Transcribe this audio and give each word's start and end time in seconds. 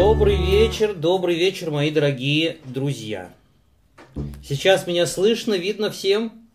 Добрый 0.00 0.36
вечер, 0.36 0.94
добрый 0.94 1.36
вечер, 1.36 1.70
мои 1.70 1.90
дорогие 1.90 2.56
друзья. 2.64 3.34
Сейчас 4.42 4.86
меня 4.86 5.04
слышно, 5.04 5.52
видно 5.52 5.90
всем? 5.90 6.48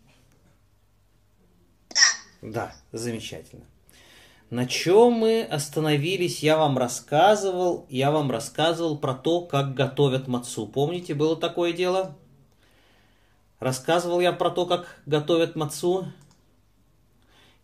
Да, 2.42 2.74
замечательно. 2.90 3.62
На 4.50 4.66
чем 4.66 5.12
мы 5.12 5.44
остановились, 5.44 6.42
я 6.42 6.58
вам 6.58 6.76
рассказывал, 6.76 7.86
я 7.88 8.10
вам 8.10 8.32
рассказывал 8.32 8.98
про 8.98 9.14
то, 9.14 9.42
как 9.42 9.74
готовят 9.74 10.26
мацу. 10.26 10.66
Помните, 10.66 11.14
было 11.14 11.36
такое 11.36 11.72
дело? 11.72 12.16
Рассказывал 13.60 14.18
я 14.18 14.32
про 14.32 14.50
то, 14.50 14.66
как 14.66 15.00
готовят 15.06 15.54
мацу. 15.54 16.06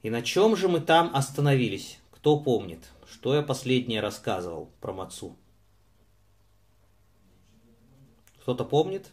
И 0.04 0.10
на 0.10 0.22
чем 0.22 0.54
же 0.54 0.68
мы 0.68 0.78
там 0.78 1.10
остановились? 1.12 1.98
Кто 2.12 2.38
помнит, 2.38 2.92
что 3.10 3.34
я 3.34 3.42
последнее 3.42 4.00
рассказывал 4.00 4.70
про 4.80 4.92
мацу? 4.92 5.36
Кто-то 8.42 8.64
помнит? 8.64 9.06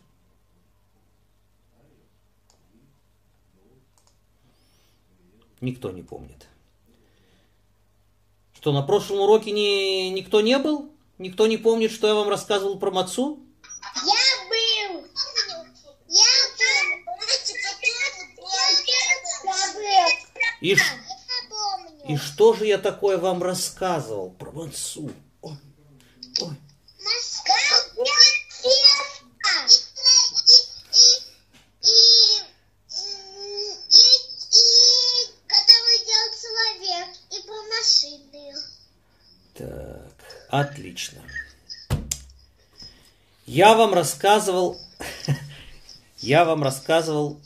Никто 5.62 5.92
не 5.92 6.02
помнит. 6.02 6.48
Что, 8.54 8.72
на 8.72 8.82
прошлом 8.82 9.20
уроке 9.22 9.52
не, 9.52 10.10
никто 10.10 10.42
не 10.42 10.58
был? 10.58 10.92
Никто 11.18 11.48
не 11.48 11.58
помнит, 11.58 11.92
что 11.92 12.08
я 12.08 12.16
вам 12.16 12.30
рассказывал 12.30 12.80
про 12.80 12.92
Мацу? 12.92 13.40
Я 13.96 14.94
был. 14.94 15.06
Я 16.08 16.26
был. 16.58 16.90
И, 20.62 20.76
ш- 20.76 20.96
и 22.08 22.18
что 22.18 22.54
же 22.54 22.66
я 22.66 22.78
такое 22.78 23.18
вам 23.18 23.44
рассказывал 23.44 24.32
про 24.32 24.52
Мацу? 24.52 25.12
Ой, 25.42 25.54
ой. 26.42 26.56
Отлично. 40.90 41.22
Я 43.46 43.74
вам 43.76 43.94
рассказывал, 43.94 44.78
я 46.20 46.46
вам 46.46 46.64
рассказывал 46.64 47.40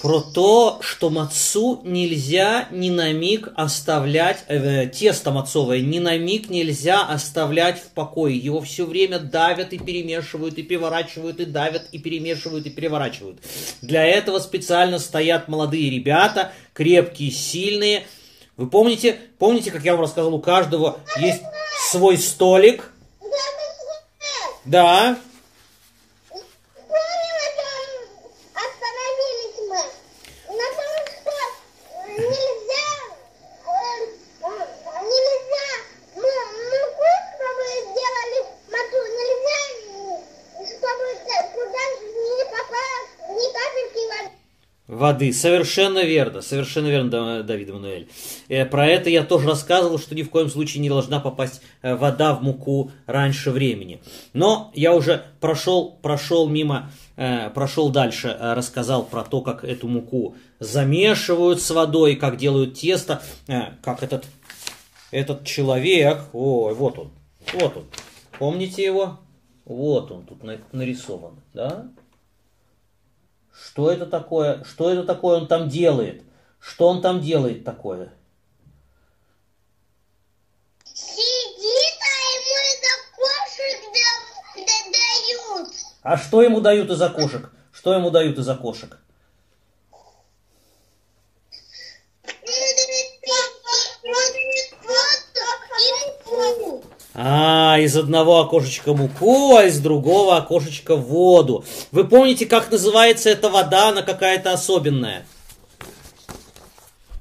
про 0.00 0.20
то, 0.20 0.80
что 0.82 1.10
мацу 1.10 1.80
нельзя 1.84 2.66
ни 2.72 2.90
на 2.90 3.12
миг 3.12 3.48
оставлять, 3.54 4.44
э, 4.48 4.88
тесто 4.88 5.30
мацовое 5.30 5.80
ни 5.80 6.00
на 6.00 6.18
миг 6.18 6.50
нельзя 6.50 7.06
оставлять 7.06 7.78
в 7.78 7.90
покое. 7.90 8.36
Его 8.36 8.60
все 8.62 8.84
время 8.84 9.20
давят 9.20 9.72
и 9.72 9.78
перемешивают, 9.78 10.58
и 10.58 10.64
переворачивают, 10.64 11.38
и 11.38 11.44
давят, 11.44 11.88
и 11.92 11.98
перемешивают, 11.98 12.66
и 12.66 12.70
переворачивают. 12.70 13.38
Для 13.80 14.04
этого 14.04 14.40
специально 14.40 14.98
стоят 14.98 15.46
молодые 15.46 15.90
ребята, 15.90 16.52
крепкие, 16.72 17.30
сильные. 17.30 18.04
Вы 18.56 18.68
помните, 18.68 19.18
помните, 19.38 19.70
как 19.70 19.82
я 19.82 19.92
вам 19.92 20.02
рассказывал, 20.02 20.36
у 20.36 20.40
каждого 20.40 21.00
есть 21.18 21.42
свой 21.90 22.18
столик. 22.18 22.92
Да, 24.64 25.16
э, 44.88 44.96
воды. 45.02 45.32
Совершенно 45.32 46.04
верно, 46.04 46.42
совершенно 46.42 46.88
верно, 46.88 47.10
Да- 47.10 47.42
Давид 47.42 47.70
Эммануэль. 47.70 48.08
Э, 48.52 48.66
Про 48.66 48.86
это 48.86 49.08
я 49.08 49.24
тоже 49.24 49.48
рассказывал, 49.48 49.98
что 49.98 50.14
ни 50.14 50.22
в 50.22 50.28
коем 50.28 50.50
случае 50.50 50.82
не 50.82 50.90
должна 50.90 51.20
попасть 51.20 51.62
э, 51.80 51.94
вода 51.94 52.34
в 52.34 52.42
муку 52.42 52.92
раньше 53.06 53.50
времени. 53.50 54.02
Но 54.34 54.70
я 54.74 54.94
уже 54.94 55.24
прошел, 55.40 55.92
прошел 56.02 56.46
мимо, 56.50 56.90
э, 57.16 57.48
прошел 57.48 57.88
дальше, 57.88 58.36
рассказал 58.38 59.04
про 59.04 59.24
то, 59.24 59.40
как 59.40 59.64
эту 59.64 59.88
муку 59.88 60.36
замешивают 60.58 61.62
с 61.62 61.70
водой, 61.70 62.14
как 62.16 62.36
делают 62.36 62.74
тесто, 62.78 63.22
как 63.82 64.02
этот, 64.02 64.26
этот 65.10 65.46
человек, 65.46 66.20
ой, 66.34 66.74
вот 66.74 66.98
он, 66.98 67.10
вот 67.54 67.76
он, 67.78 67.86
помните 68.38 68.84
его? 68.84 69.18
Вот 69.64 70.10
он 70.12 70.26
тут 70.26 70.42
на- 70.44 70.58
нарисован, 70.72 71.40
да? 71.54 71.86
Что 73.50 73.90
это 73.90 74.04
такое? 74.04 74.62
Что 74.64 74.90
это 74.90 75.04
такое 75.04 75.38
он 75.38 75.46
там 75.46 75.70
делает? 75.70 76.22
Что 76.60 76.88
он 76.88 77.00
там 77.00 77.20
делает 77.22 77.64
такое? 77.64 78.12
Сидит, 80.94 81.98
а 82.00 82.14
ему 82.36 82.56
это 82.72 82.90
кошек 83.16 83.80
да- 83.94 84.64
да- 84.66 84.90
дают. 84.92 85.74
А 86.02 86.16
что 86.16 86.42
ему 86.42 86.60
дают 86.60 86.90
из 86.90 87.00
окошек? 87.00 87.50
Что 87.72 87.94
ему 87.94 88.10
дают 88.10 88.38
из 88.38 88.48
окошек? 88.48 88.98
А, 97.14 97.78
из 97.78 97.96
одного 97.96 98.40
окошечка 98.40 98.94
муку, 98.94 99.56
а 99.56 99.64
из 99.64 99.78
другого 99.78 100.36
окошечка 100.36 100.96
воду. 100.96 101.64
Вы 101.92 102.04
помните, 102.04 102.46
как 102.46 102.70
называется 102.70 103.30
эта 103.30 103.48
вода? 103.48 103.90
Она 103.90 104.02
какая-то 104.02 104.52
особенная. 104.52 105.24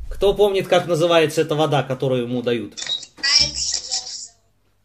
Кто 0.09 0.33
помнит, 0.33 0.67
как 0.67 0.87
называется 0.87 1.41
эта 1.41 1.55
вода, 1.55 1.83
которую 1.83 2.23
ему 2.23 2.41
дают? 2.41 2.73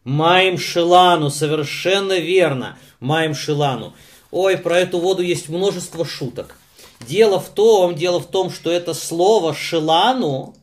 Маем 0.03 0.57
Шилану, 0.57 1.29
совершенно 1.29 2.19
верно. 2.19 2.77
Маем 2.99 3.35
Шилану. 3.35 3.93
Ой, 4.31 4.57
про 4.57 4.79
эту 4.79 4.99
воду 4.99 5.21
есть 5.21 5.49
множество 5.49 6.05
шуток. 6.05 6.57
Дело 6.99 7.39
в 7.39 7.49
том, 7.49 7.95
дело 7.95 8.19
в 8.19 8.27
том, 8.27 8.49
что 8.49 8.71
это 8.71 8.93
слово 8.93 9.53
Шилану, 9.53 10.55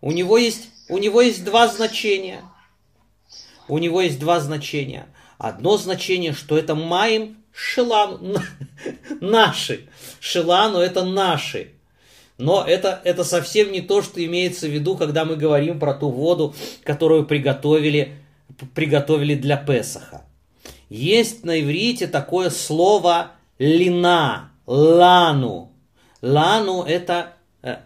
у 0.00 0.12
него 0.12 0.38
есть, 0.38 0.68
у 0.88 0.98
него 0.98 1.20
есть 1.20 1.44
два 1.44 1.68
значения. 1.68 2.42
У 3.68 3.78
него 3.78 4.00
есть 4.00 4.18
два 4.18 4.40
значения. 4.40 5.06
Одно 5.38 5.76
значение, 5.76 6.32
что 6.32 6.58
это 6.58 6.74
Маем 6.74 7.36
Шилану, 7.52 8.36
наши. 9.20 9.88
Шилану 10.20 10.78
это 10.78 11.04
наши. 11.04 11.70
Но 12.36 12.64
это, 12.66 13.00
это 13.04 13.22
совсем 13.22 13.70
не 13.70 13.80
то, 13.80 14.02
что 14.02 14.24
имеется 14.24 14.66
в 14.66 14.70
виду, 14.70 14.96
когда 14.96 15.24
мы 15.24 15.36
говорим 15.36 15.78
про 15.78 15.94
ту 15.94 16.10
воду, 16.10 16.54
которую 16.82 17.26
приготовили, 17.26 18.16
приготовили 18.74 19.36
для 19.36 19.56
Песаха. 19.56 20.24
Есть 20.88 21.44
на 21.44 21.60
иврите 21.60 22.06
такое 22.06 22.50
слово 22.50 23.32
лина, 23.58 24.52
лану. 24.66 25.72
Лану 26.22 26.82
это, 26.82 27.34
э, 27.62 27.78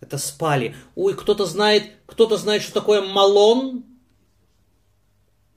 это 0.00 0.18
спали. 0.18 0.74
Ой, 0.94 1.14
кто-то 1.14 1.46
знает, 1.46 1.84
кто-то 2.06 2.36
знает, 2.36 2.62
что 2.62 2.74
такое 2.74 3.02
малон? 3.02 3.84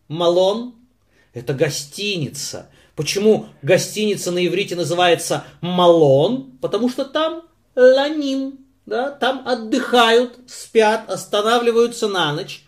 Малон– 0.08 0.76
это 1.34 1.54
гостиница. 1.54 2.70
Почему 2.96 3.48
гостиница 3.62 4.32
на 4.32 4.46
иврите 4.46 4.76
называется 4.76 5.44
малон? 5.62 6.58
Потому 6.62 6.90
что 6.90 7.04
там 7.04 7.44
ланим, 7.76 8.66
да, 8.86 9.12
там 9.12 9.46
отдыхают, 9.46 10.38
спят, 10.48 11.10
останавливаются 11.10 12.08
на 12.08 12.32
ночь. 12.34 12.64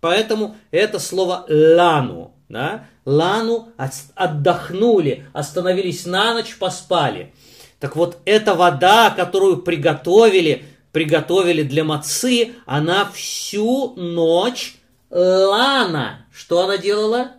Поэтому 0.00 0.56
это 0.70 0.98
слово 0.98 1.46
лану, 1.48 2.36
да, 2.48 2.86
лану 3.04 3.68
от- 3.76 3.92
отдохнули, 4.14 5.26
остановились 5.32 6.06
на 6.06 6.34
ночь, 6.34 6.56
поспали. 6.58 7.34
Так 7.80 7.96
вот, 7.96 8.18
эта 8.24 8.54
вода, 8.54 9.10
которую 9.10 9.58
приготовили, 9.58 10.64
приготовили 10.92 11.62
для 11.62 11.84
мацы, 11.84 12.54
она 12.66 13.10
всю 13.12 13.94
ночь 13.96 14.76
лана. 15.10 16.26
Что 16.32 16.62
она 16.64 16.78
делала? 16.78 17.32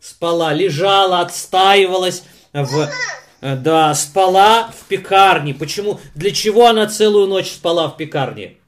Спала, 0.00 0.52
лежала, 0.52 1.20
отстаивалась 1.20 2.24
в... 2.52 2.88
э, 3.40 3.56
Да, 3.56 3.94
спала 3.94 4.70
в 4.70 4.84
пекарне. 4.86 5.54
Почему? 5.54 5.98
Для 6.14 6.30
чего 6.30 6.66
она 6.68 6.86
целую 6.86 7.26
ночь 7.26 7.50
спала 7.52 7.88
в 7.88 7.96
пекарне? 7.96 8.58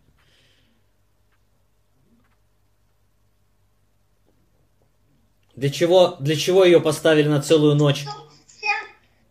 Для 5.63 5.71
чего, 5.71 6.17
для 6.19 6.35
чего 6.35 6.65
ее 6.65 6.81
поставили 6.81 7.29
на 7.29 7.41
целую 7.41 7.77
ночь? 7.77 8.05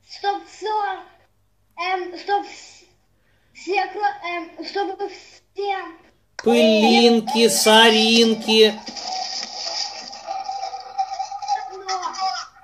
Чтоб 0.10 0.42
все, 0.48 0.68
эм, 1.76 2.18
чтоб 2.18 2.46
все, 3.54 3.76
эм, 3.76 4.66
чтобы 4.66 5.10
все 5.10 5.76
пылинки, 6.38 7.50
соринки. 7.50 8.74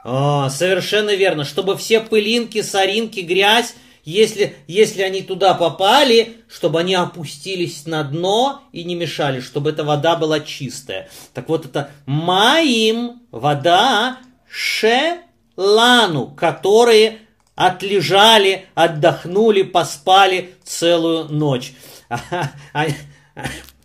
А, 0.05 0.49
совершенно 0.49 1.13
верно. 1.13 1.43
Чтобы 1.43 1.75
все 1.75 1.99
пылинки, 1.99 2.61
соринки, 2.61 3.19
грязь, 3.19 3.75
если, 4.07 4.55
если 4.67 5.01
они 5.01 5.21
туда 5.21 5.53
попали, 5.53 6.37
чтобы 6.47 6.79
они 6.79 6.95
опустились 6.95 7.85
на 7.85 8.05
дно 8.05 8.61
и 8.71 8.85
не 8.85 8.95
мешали, 8.95 9.41
чтобы 9.41 9.71
эта 9.71 9.83
вода 9.83 10.15
была 10.15 10.39
чистая. 10.39 11.09
Так 11.33 11.49
вот 11.49 11.65
это 11.65 11.91
маим, 12.05 13.21
вода, 13.31 14.19
шелану, 14.49 16.27
которые 16.27 17.19
отлежали, 17.55 18.67
отдохнули, 18.75 19.63
поспали 19.63 20.53
целую 20.63 21.25
ночь. 21.25 21.73
А, 22.07 22.21
а, 22.73 22.85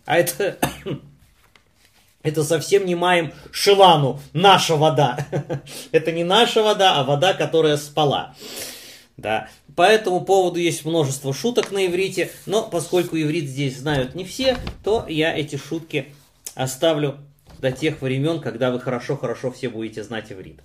а 0.05 0.17
это, 0.17 0.57
это 2.23 2.45
совсем 2.45 2.85
не 2.85 2.95
маем 2.95 3.33
шелану, 3.51 4.21
наша 4.31 4.77
вода. 4.77 5.17
Это 5.91 6.13
не 6.13 6.23
наша 6.23 6.63
вода, 6.63 6.95
а 6.95 7.03
вода, 7.03 7.33
которая 7.33 7.75
спала. 7.75 8.35
Да. 9.17 9.49
По 9.75 9.83
этому 9.83 10.21
поводу 10.21 10.59
есть 10.59 10.85
множество 10.85 11.33
шуток 11.33 11.71
на 11.71 11.85
иврите, 11.85 12.31
но 12.45 12.63
поскольку 12.63 13.15
иврит 13.17 13.49
здесь 13.49 13.77
знают 13.77 14.15
не 14.15 14.23
все, 14.23 14.57
то 14.83 15.05
я 15.07 15.35
эти 15.35 15.55
шутки 15.55 16.07
оставлю 16.55 17.17
до 17.59 17.71
тех 17.71 18.01
времен, 18.01 18.39
когда 18.41 18.71
вы 18.71 18.79
хорошо-хорошо 18.79 19.51
все 19.51 19.69
будете 19.69 20.03
знать 20.03 20.31
иврит. 20.31 20.59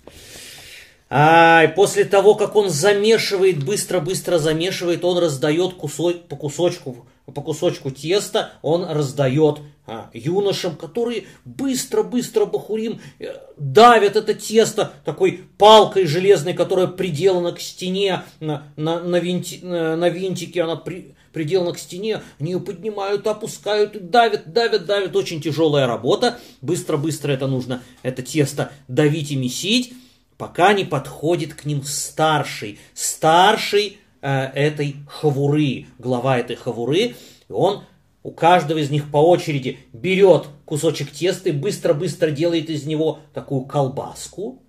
А 1.11 1.67
после 1.69 2.05
того, 2.05 2.35
как 2.35 2.55
он 2.55 2.69
замешивает, 2.69 3.63
быстро-быстро 3.63 4.37
замешивает, 4.37 5.03
он 5.03 5.17
раздает 5.17 5.73
кусок, 5.73 6.27
по 6.27 6.35
кусочку, 6.35 7.07
по 7.25 7.41
кусочку 7.41 7.89
теста, 7.89 8.53
он 8.61 8.85
раздает 8.85 9.59
а, 9.89 10.09
юношам, 10.13 10.75
которые 10.75 11.25
быстро-быстро 11.45 12.45
бахурим 12.45 13.01
э, 13.19 13.33
давят 13.57 14.15
это 14.15 14.33
тесто 14.33 14.93
такой 15.03 15.45
палкой 15.57 16.05
железной, 16.05 16.53
которая 16.53 16.87
приделана 16.87 17.51
к 17.51 17.59
стене, 17.59 18.23
на, 18.39 18.63
на, 18.75 18.99
на, 18.99 19.19
винти, 19.19 19.59
на, 19.63 19.95
на 19.95 20.09
винтике 20.09 20.61
она 20.61 20.75
при, 20.75 21.15
приделана 21.33 21.73
к 21.73 21.79
стене, 21.79 22.21
они 22.39 22.51
ее 22.51 22.59
поднимают, 22.59 23.25
опускают, 23.25 24.11
давят, 24.11 24.53
давят, 24.53 24.85
давят. 24.85 25.15
Очень 25.15 25.41
тяжелая 25.41 25.87
работа. 25.87 26.39
Быстро-быстро 26.61 27.31
это 27.31 27.47
нужно, 27.47 27.81
это 28.03 28.21
тесто 28.21 28.71
давить 28.87 29.31
и 29.31 29.35
месить 29.35 29.93
пока 30.39 30.71
не 30.71 30.85
подходит 30.85 31.53
к 31.53 31.65
ним 31.65 31.83
старший, 31.83 32.79
старший 32.93 33.97
э, 34.21 34.45
этой 34.55 34.95
хавуры, 35.07 35.85
глава 35.99 36.39
этой 36.39 36.55
хавуры, 36.55 37.15
и 37.49 37.51
он 37.51 37.83
у 38.23 38.31
каждого 38.31 38.79
из 38.79 38.89
них 38.89 39.11
по 39.11 39.17
очереди 39.17 39.79
берет 39.93 40.47
кусочек 40.65 41.11
теста 41.11 41.49
и 41.49 41.53
быстро-быстро 41.53 42.31
делает 42.31 42.69
из 42.69 42.85
него 42.85 43.19
такую 43.33 43.61
колбаску 43.61 44.61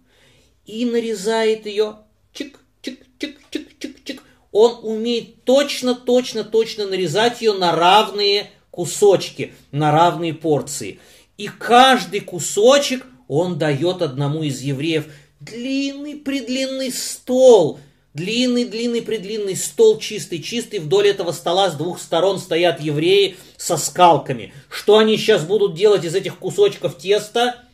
и 0.64 0.84
нарезает 0.84 1.66
ее 1.66 1.96
чик-чик-чик-чик-чик-чик. 2.32 4.20
Он 4.52 4.78
умеет 4.82 5.44
точно-точно-точно 5.44 6.86
нарезать 6.86 7.40
ее 7.40 7.52
на 7.54 7.72
равные 7.74 8.50
кусочки, 8.70 9.52
на 9.72 9.90
равные 9.92 10.34
порции. 10.34 11.00
И 11.36 11.48
каждый 11.48 12.20
кусочек 12.20 13.06
он 13.28 13.58
дает 13.58 14.02
одному 14.02 14.42
из 14.42 14.60
евреев 14.60 15.06
длинный-предлинный 15.40 16.92
стол, 16.92 17.80
длинный-длинный-предлинный 18.14 19.56
стол, 19.56 19.98
чистый-чистый, 19.98 20.80
вдоль 20.80 21.08
этого 21.08 21.32
стола 21.32 21.70
с 21.70 21.74
двух 21.74 22.00
сторон 22.00 22.38
стоят 22.38 22.80
евреи 22.80 23.36
со 23.56 23.76
скалками. 23.76 24.52
Что 24.68 24.98
они 24.98 25.16
сейчас 25.16 25.44
будут 25.44 25.74
делать 25.74 26.04
из 26.04 26.14
этих 26.14 26.38
кусочков 26.38 26.98
теста? 26.98 27.64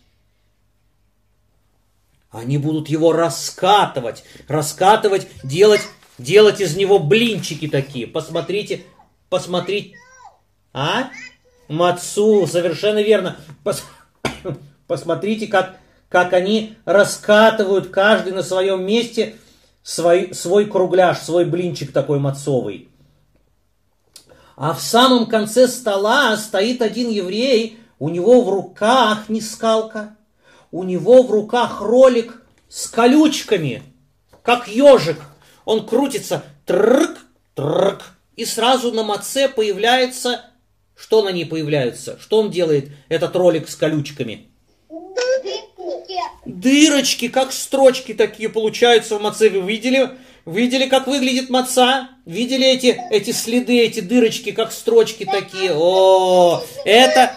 Они 2.30 2.58
будут 2.58 2.88
его 2.88 3.12
раскатывать, 3.12 4.24
раскатывать, 4.46 5.26
делать, 5.42 5.82
делать 6.18 6.60
из 6.60 6.76
него 6.76 6.98
блинчики 6.98 7.66
такие. 7.66 8.06
Посмотрите, 8.06 8.82
посмотрите. 9.30 9.96
А? 10.72 11.10
Мацу, 11.68 12.46
совершенно 12.46 13.02
верно. 13.02 13.38
Пос, 13.64 13.82
посмотрите, 14.86 15.46
как 15.46 15.78
как 16.08 16.32
они 16.32 16.76
раскатывают 16.84 17.88
каждый 17.88 18.32
на 18.32 18.42
своем 18.42 18.86
месте 18.86 19.36
свой, 19.86 20.34
свой 20.34 20.66
кругляш, 20.66 21.20
свой 21.20 21.44
блинчик 21.44 21.92
такой 21.92 22.18
мацовый. 22.18 22.88
А 24.56 24.74
в 24.74 24.82
самом 24.82 25.26
конце 25.26 25.68
стола 25.68 26.36
стоит 26.36 26.82
один 26.82 27.08
еврей, 27.08 27.78
у 28.00 28.08
него 28.08 28.42
в 28.42 28.50
руках 28.50 29.28
не 29.28 29.40
скалка, 29.40 30.16
у 30.72 30.82
него 30.82 31.22
в 31.22 31.30
руках 31.30 31.80
ролик 31.80 32.42
с 32.68 32.88
колючками, 32.88 33.84
как 34.42 34.66
ежик. 34.66 35.20
Он 35.64 35.86
крутится, 35.86 36.42
трк, 36.64 37.18
трк, 37.54 38.02
и 38.34 38.44
сразу 38.44 38.92
на 38.92 39.04
маце 39.04 39.48
появляется, 39.48 40.46
что 40.96 41.22
на 41.22 41.30
ней 41.30 41.46
появляется? 41.46 42.18
Что 42.18 42.40
он 42.40 42.50
делает, 42.50 42.90
этот 43.08 43.36
ролик 43.36 43.68
с 43.68 43.76
колючками? 43.76 44.50
Дырочки, 46.46 47.26
как 47.26 47.52
строчки 47.52 48.14
такие 48.14 48.48
получаются 48.48 49.18
в 49.18 49.20
маце. 49.20 49.50
Вы 49.50 49.60
видели? 49.62 50.10
Видели, 50.46 50.86
как 50.86 51.08
выглядит 51.08 51.50
маца? 51.50 52.08
Видели 52.24 52.64
эти, 52.64 53.00
эти 53.10 53.32
следы, 53.32 53.80
эти 53.80 53.98
дырочки, 53.98 54.52
как 54.52 54.70
строчки 54.70 55.24
такие? 55.24 55.72
О, 55.74 56.62
это, 56.84 57.32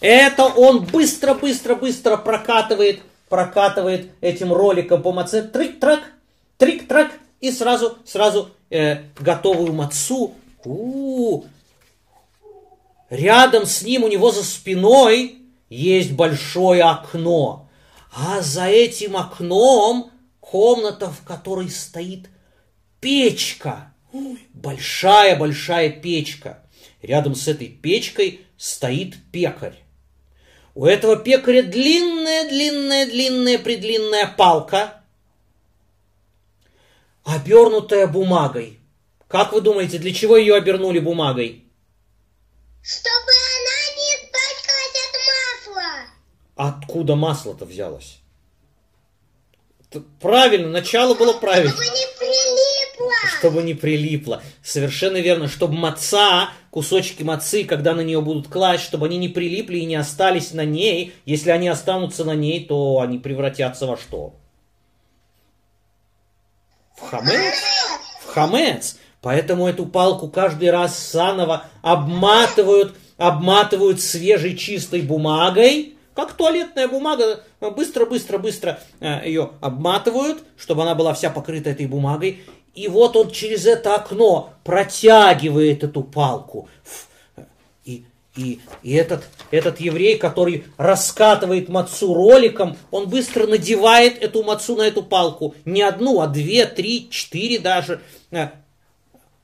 это 0.00 0.44
он 0.44 0.84
быстро-быстро-быстро 0.84 2.16
прокатывает, 2.16 3.00
прокатывает 3.28 4.12
этим 4.20 4.52
роликом 4.52 5.02
по 5.02 5.12
маце. 5.12 5.42
Трик-трак, 5.42 6.00
трик-трак, 6.56 7.10
и 7.40 7.50
сразу, 7.50 7.98
сразу 8.06 8.50
э, 8.70 8.98
готовую 9.18 9.72
мацу. 9.72 10.34
У-у-у. 10.64 11.44
Рядом 13.10 13.66
с 13.66 13.82
ним 13.82 14.04
у 14.04 14.08
него 14.08 14.30
за 14.30 14.44
спиной 14.44 15.38
есть 15.68 16.12
большое 16.12 16.84
окно. 16.84 17.63
А 18.16 18.40
за 18.42 18.66
этим 18.66 19.16
окном 19.16 20.12
комната, 20.38 21.10
в 21.10 21.24
которой 21.24 21.68
стоит 21.68 22.30
печка. 23.00 23.92
Большая-большая 24.52 25.90
печка. 25.90 26.62
Рядом 27.02 27.34
с 27.34 27.48
этой 27.48 27.66
печкой 27.66 28.46
стоит 28.56 29.16
пекарь. 29.32 29.82
У 30.76 30.86
этого 30.86 31.16
пекаря 31.16 31.64
длинная-длинная-длинная 31.64 33.58
предлинная 33.58 34.28
палка, 34.28 35.02
обернутая 37.24 38.06
бумагой. 38.06 38.78
Как 39.26 39.52
вы 39.52 39.60
думаете, 39.60 39.98
для 39.98 40.14
чего 40.14 40.36
ее 40.36 40.54
обернули 40.54 41.00
бумагой? 41.00 41.64
Чтобы 42.82 43.32
Откуда 46.56 47.16
масло-то 47.16 47.64
взялось? 47.64 48.20
Правильно, 50.20 50.68
начало 50.68 51.14
было 51.14 51.34
правильно. 51.34 51.70
Чтобы 51.70 51.84
не 51.84 52.06
прилипло. 52.18 53.12
Чтобы 53.38 53.62
не 53.62 53.74
прилипло. 53.74 54.42
Совершенно 54.62 55.18
верно. 55.18 55.48
Чтобы 55.48 55.74
маца, 55.74 56.50
кусочки 56.70 57.22
мацы, 57.22 57.64
когда 57.64 57.94
на 57.94 58.00
нее 58.00 58.20
будут 58.20 58.48
класть, 58.48 58.84
чтобы 58.84 59.06
они 59.06 59.18
не 59.18 59.28
прилипли 59.28 59.78
и 59.78 59.84
не 59.84 59.94
остались 59.94 60.52
на 60.52 60.64
ней. 60.64 61.14
Если 61.26 61.50
они 61.50 61.68
останутся 61.68 62.24
на 62.24 62.34
ней, 62.34 62.64
то 62.64 63.00
они 63.00 63.18
превратятся 63.18 63.86
во 63.86 63.96
что? 63.96 64.34
В 66.96 67.02
хамец? 67.02 67.54
В 68.20 68.26
хамец. 68.32 68.98
Поэтому 69.20 69.66
эту 69.68 69.86
палку 69.86 70.28
каждый 70.28 70.70
раз 70.70 71.12
заново 71.12 71.66
обматывают, 71.82 72.94
обматывают 73.16 74.00
свежей 74.00 74.56
чистой 74.56 75.00
бумагой, 75.00 75.96
как 76.14 76.34
туалетная 76.34 76.88
бумага, 76.88 77.40
быстро-быстро-быстро 77.60 78.80
э, 79.00 79.22
ее 79.26 79.50
обматывают, 79.60 80.44
чтобы 80.56 80.82
она 80.82 80.94
была 80.94 81.12
вся 81.12 81.30
покрыта 81.30 81.70
этой 81.70 81.86
бумагой. 81.86 82.44
И 82.74 82.88
вот 82.88 83.16
он 83.16 83.30
через 83.30 83.66
это 83.66 83.94
окно 83.94 84.50
протягивает 84.64 85.84
эту 85.84 86.02
палку. 86.02 86.68
И, 87.84 88.04
и, 88.36 88.60
и 88.82 88.92
этот, 88.94 89.24
этот 89.50 89.80
еврей, 89.80 90.18
который 90.18 90.64
раскатывает 90.76 91.68
мацу 91.68 92.14
роликом, 92.14 92.76
он 92.90 93.08
быстро 93.08 93.46
надевает 93.46 94.22
эту 94.22 94.42
мацу 94.42 94.76
на 94.76 94.82
эту 94.82 95.02
палку. 95.02 95.54
Не 95.64 95.82
одну, 95.82 96.20
а 96.20 96.26
две, 96.26 96.66
три, 96.66 97.08
четыре 97.10 97.58
даже. 97.58 98.00
Э, 98.30 98.48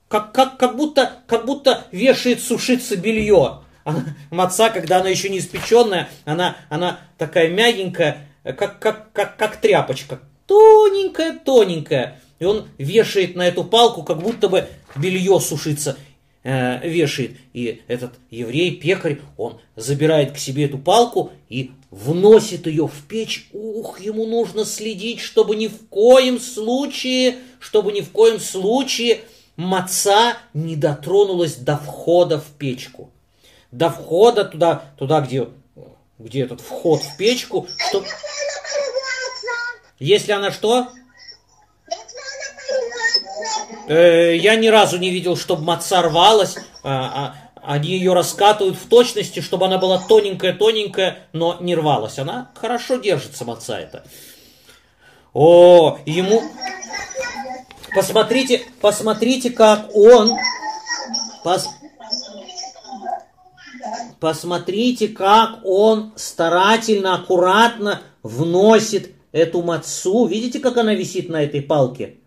как, 0.07 0.33
как, 0.33 0.57
как, 0.57 0.75
будто, 0.75 1.19
как 1.27 1.45
будто 1.45 1.85
вешает 1.91 2.41
сушиться 2.41 2.97
белье. 2.97 3.61
Она, 3.83 4.05
маца, 4.29 4.69
когда 4.69 4.99
она 4.99 5.09
еще 5.09 5.29
не 5.29 5.39
испеченная, 5.39 6.09
она, 6.25 6.57
она 6.69 6.99
такая 7.17 7.49
мягенькая, 7.49 8.27
как, 8.43 8.79
как, 8.79 9.11
как, 9.13 9.37
как 9.37 9.57
тряпочка. 9.57 10.19
Тоненькая, 10.47 11.39
тоненькая. 11.39 12.19
И 12.39 12.45
он 12.45 12.67
вешает 12.77 13.35
на 13.35 13.47
эту 13.47 13.63
палку, 13.63 14.03
как 14.03 14.19
будто 14.21 14.49
бы 14.49 14.67
белье 14.95 15.39
сушится. 15.39 15.97
э, 16.43 16.87
вешает. 16.87 17.37
И 17.53 17.81
этот 17.87 18.13
еврей-пекарь, 18.29 19.19
он 19.37 19.59
забирает 19.75 20.31
к 20.31 20.37
себе 20.37 20.65
эту 20.65 20.77
палку 20.77 21.31
и 21.49 21.71
вносит 21.89 22.67
ее 22.67 22.87
в 22.87 23.05
печь. 23.07 23.47
Ух, 23.53 23.99
ему 23.99 24.25
нужно 24.25 24.65
следить, 24.65 25.19
чтобы 25.19 25.55
ни 25.55 25.67
в 25.67 25.87
коем 25.89 26.39
случае, 26.39 27.35
чтобы 27.59 27.91
ни 27.91 28.01
в 28.01 28.11
коем 28.11 28.39
случае 28.39 29.21
маца 29.55 30.37
не 30.53 30.75
дотронулась 30.75 31.55
до 31.55 31.77
входа 31.77 32.39
в 32.39 32.47
печку. 32.57 33.11
До 33.71 33.89
входа 33.89 34.43
туда, 34.45 34.83
туда 34.97 35.21
где, 35.21 35.47
где 36.19 36.41
этот 36.43 36.61
вход 36.61 37.01
в 37.01 37.17
печку, 37.17 37.67
Если 39.99 40.31
она 40.33 40.51
что? 40.51 40.87
если 41.87 42.17
она 42.17 42.51
порвется, 42.67 43.87
Э, 43.87 44.35
я 44.35 44.55
ни 44.55 44.67
разу 44.67 44.97
не 44.97 45.09
видел, 45.09 45.37
чтобы 45.37 45.63
маца 45.63 46.01
рвалась. 46.01 46.55
а, 46.83 47.33
а, 47.33 47.35
они 47.63 47.89
ее 47.89 48.13
раскатывают 48.13 48.75
в 48.75 48.87
точности, 48.89 49.39
чтобы 49.39 49.65
она 49.67 49.77
была 49.77 49.99
тоненькая-тоненькая, 49.99 51.19
но 51.31 51.57
не 51.59 51.75
рвалась. 51.75 52.17
Она 52.19 52.49
хорошо 52.59 52.95
держится, 52.97 53.45
маца 53.45 53.79
эта. 53.79 54.03
О, 55.33 55.97
ему... 56.05 56.41
Посмотрите, 57.93 58.63
посмотрите, 58.81 59.49
как 59.51 59.93
он... 59.95 60.35
Пос- 61.43 61.67
Посмотрите, 64.21 65.07
как 65.07 65.61
он 65.63 66.13
старательно, 66.15 67.15
аккуратно 67.15 68.03
вносит 68.21 69.09
эту 69.31 69.63
мацу. 69.63 70.27
Видите, 70.27 70.59
как 70.59 70.77
она 70.77 70.93
висит 70.93 71.27
на 71.27 71.43
этой 71.43 71.63
палке? 71.63 72.17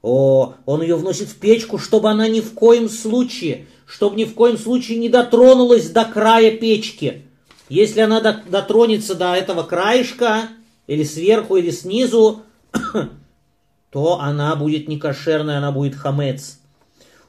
О, 0.00 0.54
он 0.64 0.80
ее 0.80 0.96
вносит 0.96 1.28
в 1.28 1.38
печку, 1.38 1.76
чтобы 1.76 2.08
она 2.08 2.26
ни 2.26 2.40
в 2.40 2.54
коем 2.54 2.88
случае, 2.88 3.66
чтобы 3.84 4.16
ни 4.16 4.24
в 4.24 4.32
коем 4.32 4.56
случае 4.56 4.96
не 4.96 5.10
дотронулась 5.10 5.90
до 5.90 6.06
края 6.06 6.56
печки. 6.56 7.26
Если 7.68 8.00
она 8.00 8.22
до- 8.22 8.42
дотронется 8.48 9.14
до 9.14 9.34
этого 9.34 9.62
краешка, 9.62 10.48
или 10.86 11.02
сверху, 11.02 11.56
или 11.56 11.70
снизу, 11.70 12.44
то 13.90 14.20
она 14.20 14.56
будет 14.56 14.88
не 14.88 14.98
кошерная, 14.98 15.58
она 15.58 15.70
будет 15.70 15.96
хамец. 15.96 16.60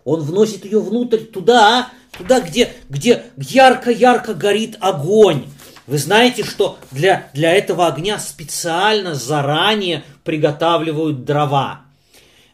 Он 0.08 0.22
вносит 0.22 0.64
ее 0.64 0.80
внутрь 0.80 1.26
туда, 1.26 1.92
туда, 2.18 2.40
где, 2.40 2.74
где 2.88 3.26
ярко-ярко 3.36 4.34
горит 4.34 4.78
огонь. 4.80 5.48
Вы 5.86 5.98
знаете, 5.98 6.46
что 6.46 6.80
для, 6.92 7.30
для 7.34 7.52
этого 7.52 7.88
огня 7.88 8.18
специально 8.18 9.16
заранее 9.16 10.06
приготавливают 10.24 11.26
дрова. 11.26 11.82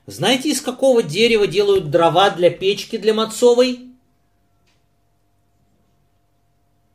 Знаете, 0.07 0.50
из 0.50 0.62
какого 0.62 1.03
дерева 1.03 1.45
делают 1.45 1.91
дрова 1.91 2.31
для 2.31 2.50
печки 2.50 2.98
для 2.98 3.13
мацовой? 3.13 3.88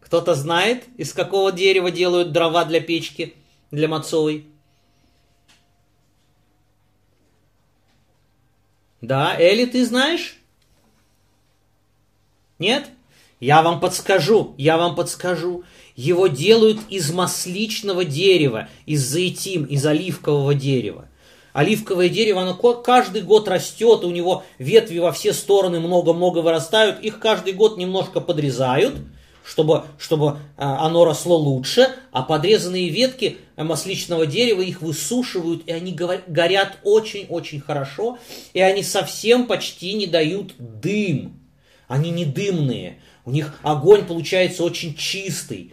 Кто-то 0.01 0.35
знает, 0.35 0.87
из 0.97 1.13
какого 1.13 1.53
дерева 1.53 1.93
делают 1.93 2.33
дрова 2.33 2.65
для 2.65 2.81
печки 2.81 3.37
для 3.71 3.87
мацовой? 3.87 4.45
Да, 9.01 9.37
Эли, 9.39 9.65
ты 9.65 9.87
знаешь? 9.87 10.38
Нет? 12.59 12.87
Я 13.41 13.63
вам 13.63 13.79
подскажу, 13.79 14.55
я 14.59 14.77
вам 14.77 14.97
подскажу. 14.97 15.65
Его 15.95 16.27
делают 16.27 16.81
из 16.89 17.13
масличного 17.13 18.05
дерева, 18.05 18.69
из 18.87 19.05
заитим, 19.05 19.65
из 19.65 19.87
оливкового 19.87 20.55
дерева. 20.55 21.09
Оливковое 21.53 22.09
дерево, 22.09 22.43
оно 22.43 22.55
каждый 22.55 23.23
год 23.23 23.49
растет, 23.49 24.05
у 24.05 24.11
него 24.11 24.45
ветви 24.59 24.99
во 24.99 25.13
все 25.13 25.33
стороны 25.33 25.81
много-много 25.81 26.39
вырастают, 26.39 27.01
их 27.01 27.19
каждый 27.19 27.53
год 27.53 27.79
немножко 27.79 28.21
подрезают, 28.21 28.97
чтобы, 29.45 29.85
чтобы 29.99 30.39
а, 30.57 30.87
оно 30.87 31.05
росло 31.05 31.37
лучше, 31.37 31.89
а 32.13 32.23
подрезанные 32.23 32.91
ветки 32.91 33.39
а, 33.57 33.65
масличного 33.65 34.27
дерева 34.27 34.61
их 34.61 34.83
высушивают, 34.83 35.63
и 35.67 35.73
они 35.73 35.93
горят 35.93 36.79
очень-очень 36.85 37.61
хорошо, 37.61 38.19
и 38.53 38.61
они 38.61 38.83
совсем 38.83 39.47
почти 39.47 39.95
не 39.95 40.07
дают 40.07 40.53
дым. 40.59 41.38
Они 41.89 42.11
не 42.11 42.27
дымные, 42.27 42.99
у 43.25 43.31
них 43.31 43.55
огонь 43.63 44.07
получается 44.07 44.63
очень 44.63 44.95
чистый. 44.95 45.73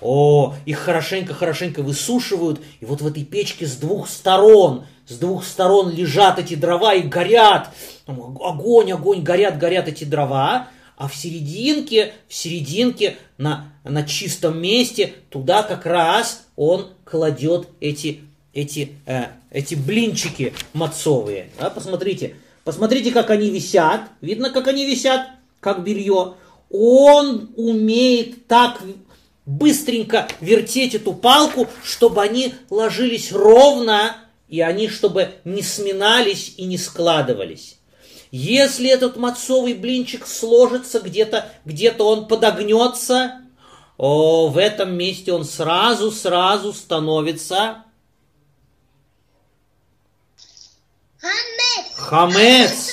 О, 0.00 0.54
их 0.66 0.78
хорошенько-хорошенько 0.78 1.82
высушивают, 1.82 2.60
и 2.80 2.84
вот 2.84 3.00
в 3.00 3.06
этой 3.06 3.24
печке 3.24 3.66
с 3.66 3.76
двух 3.76 4.08
сторон, 4.08 4.84
с 5.06 5.16
двух 5.16 5.44
сторон 5.44 5.90
лежат 5.90 6.38
эти 6.38 6.54
дрова 6.54 6.94
и 6.94 7.02
горят. 7.02 7.70
Там 8.06 8.20
огонь, 8.20 8.92
огонь, 8.92 9.22
горят, 9.22 9.58
горят 9.58 9.88
эти 9.88 10.04
дрова, 10.04 10.68
а 10.96 11.08
в 11.08 11.14
серединке, 11.14 12.12
в 12.28 12.34
серединке, 12.34 13.16
на, 13.38 13.72
на 13.82 14.02
чистом 14.02 14.60
месте, 14.60 15.14
туда 15.30 15.62
как 15.62 15.86
раз 15.86 16.46
он 16.56 16.88
кладет 17.04 17.68
эти, 17.80 18.20
эти, 18.52 18.92
э, 19.06 19.26
эти 19.50 19.74
блинчики 19.74 20.54
мацовые. 20.72 21.50
Да, 21.58 21.70
посмотрите, 21.70 22.36
посмотрите, 22.64 23.12
как 23.12 23.30
они 23.30 23.50
висят. 23.50 24.08
Видно, 24.20 24.50
как 24.50 24.68
они 24.68 24.86
висят, 24.86 25.28
как 25.60 25.84
белье. 25.84 26.34
Он 26.70 27.50
умеет 27.56 28.46
так 28.46 28.80
быстренько 29.46 30.26
вертеть 30.40 30.94
эту 30.94 31.12
палку, 31.12 31.68
чтобы 31.84 32.22
они 32.22 32.54
ложились 32.70 33.30
ровно, 33.30 34.16
и 34.48 34.60
они 34.60 34.88
чтобы 34.88 35.34
не 35.44 35.62
сминались 35.62 36.54
и 36.56 36.64
не 36.64 36.78
складывались. 36.78 37.78
Если 38.30 38.90
этот 38.90 39.16
мацовый 39.16 39.74
блинчик 39.74 40.26
сложится 40.26 40.98
где-то, 40.98 41.52
где-то 41.64 42.04
он 42.04 42.26
подогнется, 42.26 43.42
о, 43.96 44.48
в 44.48 44.58
этом 44.58 44.96
месте 44.96 45.32
он 45.32 45.44
сразу-сразу 45.44 46.72
становится 46.72 47.84
Хамец. 51.20 51.73
Хамец, 52.04 52.92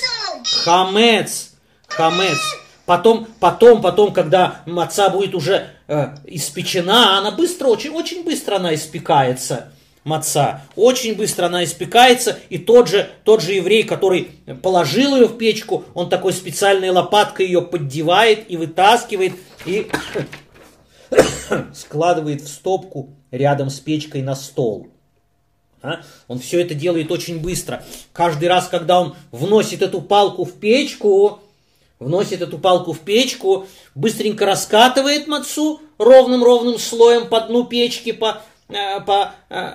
хамец, 0.64 1.50
хамец. 1.86 2.38
Потом, 2.86 3.28
потом, 3.38 3.80
потом, 3.80 4.12
когда 4.12 4.62
маца 4.66 5.08
будет 5.10 5.34
уже 5.34 5.68
э, 5.86 6.16
испечена, 6.24 7.18
она 7.18 7.30
быстро, 7.30 7.68
очень, 7.68 7.90
очень 7.90 8.24
быстро 8.24 8.56
она 8.56 8.74
испекается, 8.74 9.72
маца. 10.02 10.62
Очень 10.74 11.14
быстро 11.14 11.46
она 11.46 11.62
испекается, 11.62 12.38
и 12.48 12.58
тот 12.58 12.88
же, 12.88 13.08
тот 13.24 13.40
же 13.40 13.52
еврей, 13.52 13.84
который 13.84 14.32
положил 14.62 15.14
ее 15.14 15.26
в 15.26 15.38
печку, 15.38 15.84
он 15.94 16.08
такой 16.08 16.32
специальной 16.32 16.90
лопаткой 16.90 17.46
ее 17.46 17.62
поддевает 17.62 18.50
и 18.50 18.56
вытаскивает, 18.56 19.34
и 19.64 19.88
складывает 21.74 22.42
в 22.42 22.48
стопку 22.48 23.10
рядом 23.30 23.70
с 23.70 23.78
печкой 23.78 24.22
на 24.22 24.34
стол. 24.34 24.88
А? 25.82 26.00
Он 26.28 26.38
все 26.38 26.60
это 26.60 26.74
делает 26.74 27.10
очень 27.10 27.40
быстро. 27.40 27.82
Каждый 28.12 28.48
раз, 28.48 28.68
когда 28.68 29.00
он 29.00 29.16
вносит 29.32 29.82
эту 29.82 30.00
палку 30.00 30.44
в 30.44 30.52
печку, 30.52 31.40
вносит 31.98 32.40
эту 32.40 32.58
палку 32.58 32.92
в 32.92 33.00
печку, 33.00 33.66
быстренько 33.94 34.46
раскатывает 34.46 35.26
мацу 35.26 35.80
ровным-ровным 35.98 36.78
слоем 36.78 37.28
по 37.28 37.40
дну 37.40 37.64
печки, 37.64 38.12
по, 38.12 38.42
э, 38.68 39.00
по, 39.00 39.32
э, 39.50 39.74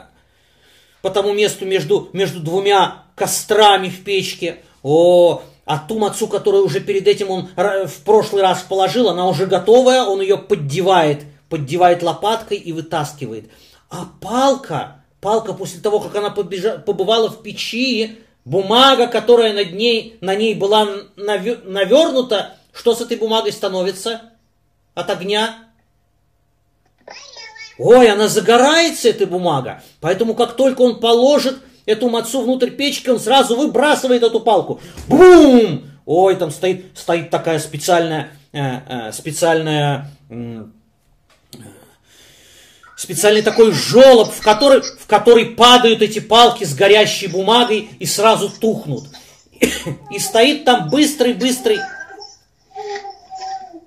по 1.01 1.09
тому 1.09 1.33
месту 1.33 1.65
между, 1.65 2.09
между 2.13 2.39
двумя 2.39 3.03
кострами 3.15 3.89
в 3.89 4.03
печке. 4.03 4.59
О, 4.83 5.41
а 5.65 5.79
ту 5.79 5.99
мацу, 5.99 6.27
которую 6.27 6.63
уже 6.63 6.79
перед 6.79 7.07
этим 7.07 7.29
он 7.29 7.49
в 7.57 8.03
прошлый 8.05 8.41
раз 8.41 8.61
положил, 8.61 9.09
она 9.09 9.27
уже 9.27 9.45
готовая, 9.45 10.03
он 10.03 10.21
ее 10.21 10.37
поддевает, 10.37 11.23
поддевает 11.49 12.03
лопаткой 12.03 12.57
и 12.57 12.71
вытаскивает. 12.71 13.49
А 13.89 14.07
палка, 14.21 15.03
палка 15.21 15.53
после 15.53 15.81
того, 15.81 15.99
как 15.99 16.15
она 16.15 16.29
побежа- 16.29 16.79
побывала 16.79 17.29
в 17.29 17.41
печи, 17.41 18.19
бумага, 18.45 19.07
которая 19.07 19.53
над 19.53 19.73
ней, 19.73 20.17
на 20.21 20.35
ней 20.35 20.53
была 20.53 20.87
наве- 21.15 21.63
навернута, 21.63 22.57
что 22.73 22.95
с 22.95 23.01
этой 23.01 23.17
бумагой 23.17 23.51
становится 23.51 24.21
от 24.93 25.09
огня? 25.09 25.57
Ой, 27.77 28.09
она 28.09 28.27
загорается, 28.27 29.09
эта 29.09 29.27
бумага. 29.27 29.83
Поэтому, 29.99 30.33
как 30.33 30.55
только 30.55 30.81
он 30.81 30.99
положит 30.99 31.59
эту 31.85 32.09
мацу 32.09 32.41
внутрь 32.41 32.71
печки, 32.71 33.09
он 33.09 33.19
сразу 33.19 33.55
выбрасывает 33.55 34.23
эту 34.23 34.39
палку. 34.39 34.79
Бум! 35.07 35.85
Ой, 36.05 36.35
там 36.35 36.51
стоит, 36.51 36.85
стоит 36.97 37.29
такая 37.29 37.59
специальная, 37.59 38.31
э, 38.53 38.59
э, 38.87 39.11
специальная, 39.11 40.09
э, 40.29 40.65
специальный 42.97 43.43
такой 43.43 43.71
желоб, 43.71 44.33
в 44.33 44.41
который, 44.41 44.81
в 44.81 45.05
который 45.05 45.45
падают 45.45 46.01
эти 46.01 46.19
палки 46.19 46.65
с 46.65 46.73
горящей 46.73 47.27
бумагой 47.27 47.89
и 47.99 48.05
сразу 48.05 48.49
тухнут. 48.49 49.05
И 50.11 50.19
стоит 50.19 50.65
там 50.65 50.89
быстрый-быстрый, 50.89 51.79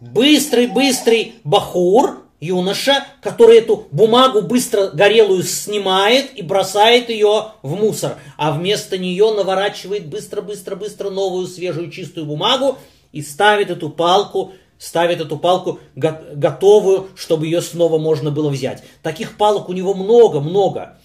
быстрый-быстрый 0.00 1.34
бахур, 1.44 2.22
юноша, 2.40 3.04
который 3.20 3.58
эту 3.58 3.88
бумагу 3.90 4.42
быстро 4.42 4.88
горелую 4.88 5.42
снимает 5.42 6.32
и 6.34 6.42
бросает 6.42 7.10
ее 7.10 7.52
в 7.62 7.74
мусор, 7.74 8.16
а 8.36 8.52
вместо 8.52 8.96
нее 8.96 9.32
наворачивает 9.32 10.08
быстро-быстро-быстро 10.08 11.10
новую 11.10 11.46
свежую 11.46 11.90
чистую 11.90 12.26
бумагу 12.26 12.78
и 13.12 13.22
ставит 13.22 13.70
эту 13.70 13.90
палку, 13.90 14.52
ставит 14.80 15.20
эту 15.20 15.36
палку 15.36 15.78
го- 15.94 16.18
готовую, 16.32 17.08
чтобы 17.14 17.44
ее 17.44 17.60
снова 17.60 17.98
можно 17.98 18.30
было 18.30 18.48
взять. 18.48 18.82
Таких 19.02 19.36
палок 19.36 19.68
у 19.68 19.74
него 19.74 19.92
много-много. 19.92 20.96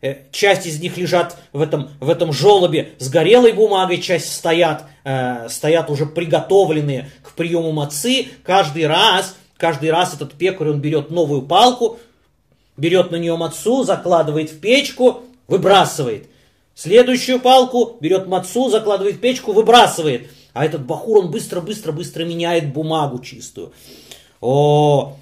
Э, 0.00 0.18
Часть 0.30 0.64
из 0.66 0.80
них 0.80 0.96
лежат 0.96 1.36
в 1.52 1.60
этом, 1.60 1.90
в 1.98 2.08
этом 2.08 2.32
желобе 2.32 2.92
с 2.98 3.08
горелой 3.08 3.52
бумагой, 3.52 4.00
часть 4.00 4.32
стоят, 4.32 4.84
э, 5.04 5.48
стоят 5.48 5.90
уже 5.90 6.06
приготовленные 6.06 7.10
к 7.24 7.32
приему 7.32 7.72
мацы. 7.72 8.28
Каждый 8.44 8.86
раз, 8.86 9.34
каждый 9.56 9.90
раз 9.90 10.14
этот 10.14 10.34
пекарь, 10.34 10.68
он 10.68 10.80
берет 10.80 11.10
новую 11.10 11.42
палку, 11.42 11.98
берет 12.76 13.10
на 13.10 13.16
нее 13.16 13.36
мацу, 13.36 13.82
закладывает 13.82 14.50
в 14.50 14.60
печку, 14.60 15.22
выбрасывает. 15.48 16.28
Следующую 16.76 17.40
палку 17.40 17.96
берет 18.00 18.28
мацу, 18.28 18.68
закладывает 18.68 19.16
в 19.16 19.20
печку, 19.20 19.52
выбрасывает. 19.52 20.30
А 20.56 20.64
этот 20.64 20.86
бахур, 20.86 21.18
он 21.18 21.30
быстро-быстро-быстро 21.30 22.24
меняет 22.24 22.72
бумагу 22.72 23.18
чистую. 23.18 23.74
О, 24.40 25.18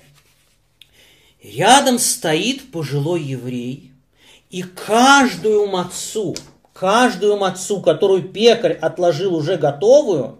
рядом 1.42 1.98
стоит 1.98 2.70
пожилой 2.70 3.20
еврей, 3.20 3.90
и 4.50 4.62
каждую 4.62 5.66
мацу, 5.66 6.36
каждую 6.72 7.36
мацу, 7.36 7.80
которую 7.80 8.22
пекарь 8.22 8.74
отложил 8.74 9.34
уже 9.34 9.56
готовую, 9.56 10.38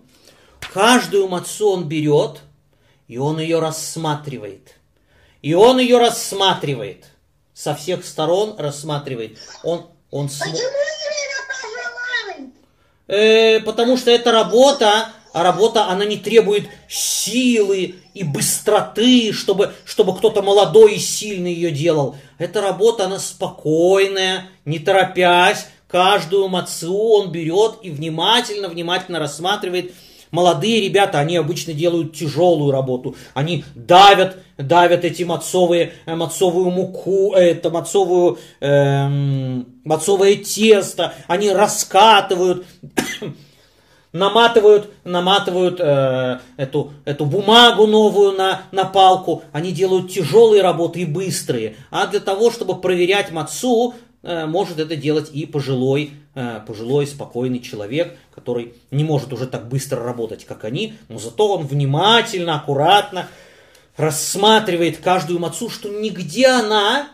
каждую 0.73 1.27
мацу 1.27 1.71
он 1.71 1.89
берет, 1.89 2.43
и 3.09 3.19
он 3.19 3.41
ее 3.41 3.59
рассматривает. 3.59 4.77
И 5.43 5.55
он 5.55 5.81
ее 5.81 5.99
рассматривает. 5.99 7.07
Со 7.53 7.75
всех 7.75 8.05
сторон 8.05 8.55
рассматривает. 8.59 9.39
Он, 9.65 9.89
он 10.13 10.27
смо- 10.27 10.53
Почему? 10.53 10.94
Э, 13.07 13.61
потому 13.61 13.97
что 13.97 14.11
это 14.11 14.33
работа, 14.33 15.09
а 15.33 15.43
работа, 15.43 15.89
она 15.89 16.05
не 16.05 16.17
требует 16.17 16.69
силы 16.89 17.97
и 18.15 18.25
быстроты, 18.25 19.33
чтобы, 19.33 19.75
чтобы 19.85 20.17
кто-то 20.17 20.43
молодой 20.43 20.95
и 20.95 20.99
сильный 20.99 21.53
ее 21.53 21.71
делал. 21.71 22.17
Эта 22.39 22.61
работа, 22.61 23.07
она 23.07 23.19
спокойная, 23.19 24.49
не 24.65 24.79
торопясь. 24.79 25.67
Каждую 25.89 26.49
мацу 26.49 26.97
он 26.97 27.31
берет 27.31 27.79
и 27.83 27.91
внимательно, 27.91 28.69
внимательно 28.69 29.19
рассматривает. 29.19 29.93
Молодые 30.35 30.81
ребята, 30.81 31.21
они 31.21 31.37
обычно 31.37 31.75
делают 31.75 32.17
тяжелую 32.17 32.73
работу. 32.73 33.15
Они 33.35 33.65
давят, 33.77 34.39
давят 34.59 35.05
эти 35.05 35.23
мацовые, 35.23 35.93
э, 36.07 36.17
мацовую 36.17 36.73
муку, 36.73 37.35
э, 37.37 37.53
это 37.53 37.71
мацовую, 37.71 38.39
эм, 38.59 39.65
мацовое 39.85 40.35
тесто. 40.35 41.15
Они 41.29 41.53
раскатывают, 41.53 42.67
наматывают, 44.13 44.91
наматывают 45.05 45.79
э, 45.79 46.41
эту, 46.57 46.95
эту 47.05 47.27
бумагу 47.27 47.87
новую 47.87 48.33
на, 48.33 48.63
на 48.73 48.85
палку. 48.87 49.45
Они 49.53 49.71
делают 49.71 50.11
тяжелые 50.11 50.63
работы 50.63 51.03
и 51.03 51.05
быстрые. 51.05 51.77
А 51.93 52.09
для 52.09 52.19
того, 52.19 52.51
чтобы 52.51 52.81
проверять 52.81 53.31
мацу, 53.31 53.95
может 54.47 54.79
это 54.79 54.97
делать 54.97 55.31
и 55.33 55.47
пожилой, 55.47 56.13
э, 56.35 56.61
пожилой 56.67 57.07
спокойный 57.07 57.61
человек, 57.61 58.17
который 58.35 58.75
не 58.91 59.05
может 59.05 59.33
уже 59.33 59.47
так 59.47 59.69
быстро 59.69 60.03
работать, 60.03 60.45
как 60.45 60.65
они, 60.65 60.95
но 61.09 61.19
зато 61.19 61.47
он 61.55 61.67
внимательно, 61.67 62.57
аккуратно 62.57 63.29
рассматривает 63.97 64.99
каждую 64.99 65.39
мацу, 65.39 65.71
что 65.71 65.89
нигде 65.89 66.49
она 66.49 67.09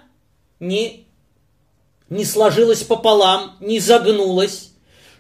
не, 0.61 1.07
не 2.09 2.25
сложилась 2.25 2.83
пополам, 2.83 3.57
не 3.61 3.81
загнулась, 3.81 4.71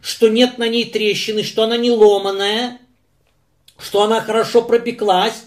что 0.01 0.29
нет 0.29 0.59
на 0.59 0.69
ней 0.69 0.91
трещины, 0.91 1.43
что 1.43 1.65
она 1.65 1.77
не 1.77 1.91
ломаная, 1.91 2.79
что 3.79 4.03
она 4.03 4.21
хорошо 4.21 4.63
пропеклась, 4.63 5.45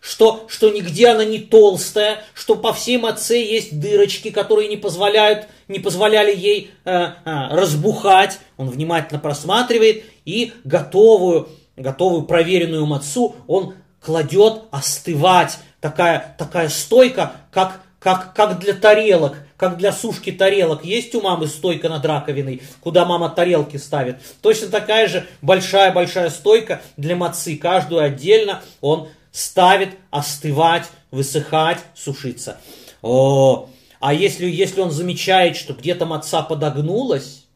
что, 0.00 0.46
что 0.48 0.70
нигде 0.70 1.08
она 1.08 1.24
не 1.24 1.38
толстая, 1.38 2.22
что 2.34 2.54
по 2.54 2.72
всей 2.72 2.98
маце 2.98 3.36
есть 3.36 3.78
дырочки, 3.78 4.30
которые 4.30 4.68
не 4.68 4.76
позволяют, 4.76 5.48
не 5.66 5.78
позволяли 5.78 6.34
ей 6.34 6.70
э, 6.84 6.90
э, 6.90 7.10
разбухать. 7.50 8.38
Он 8.56 8.70
внимательно 8.70 9.20
просматривает 9.20 10.04
и 10.24 10.52
готовую, 10.64 11.48
готовую 11.76 12.22
проверенную 12.22 12.86
мацу 12.86 13.36
он 13.46 13.74
кладет 14.00 14.62
остывать. 14.70 15.58
Такая, 15.80 16.34
такая 16.38 16.68
стойка, 16.68 17.32
как, 17.52 17.82
как, 18.00 18.34
как 18.34 18.58
для 18.58 18.74
тарелок, 18.74 19.36
как 19.56 19.76
для 19.76 19.92
сушки 19.92 20.32
тарелок. 20.32 20.84
Есть 20.84 21.14
у 21.14 21.20
мамы 21.20 21.46
стойка 21.46 21.88
над 21.88 22.04
раковиной, 22.04 22.62
куда 22.80 23.04
мама 23.04 23.28
тарелки 23.28 23.76
ставит. 23.76 24.16
Точно 24.40 24.68
такая 24.68 25.08
же 25.08 25.26
большая-большая 25.42 26.30
стойка 26.30 26.80
для 26.96 27.14
мацы. 27.14 27.56
Каждую 27.56 28.02
отдельно 28.02 28.62
он 28.80 29.08
ставит 29.32 29.96
остывать, 30.10 30.86
высыхать, 31.10 31.78
сушиться. 31.94 32.60
О, 33.02 33.68
а 34.00 34.14
если, 34.14 34.46
если 34.46 34.80
он 34.80 34.90
замечает, 34.90 35.56
что 35.56 35.74
где-то 35.74 36.06
маца 36.06 36.42
подогнулась, 36.42 37.46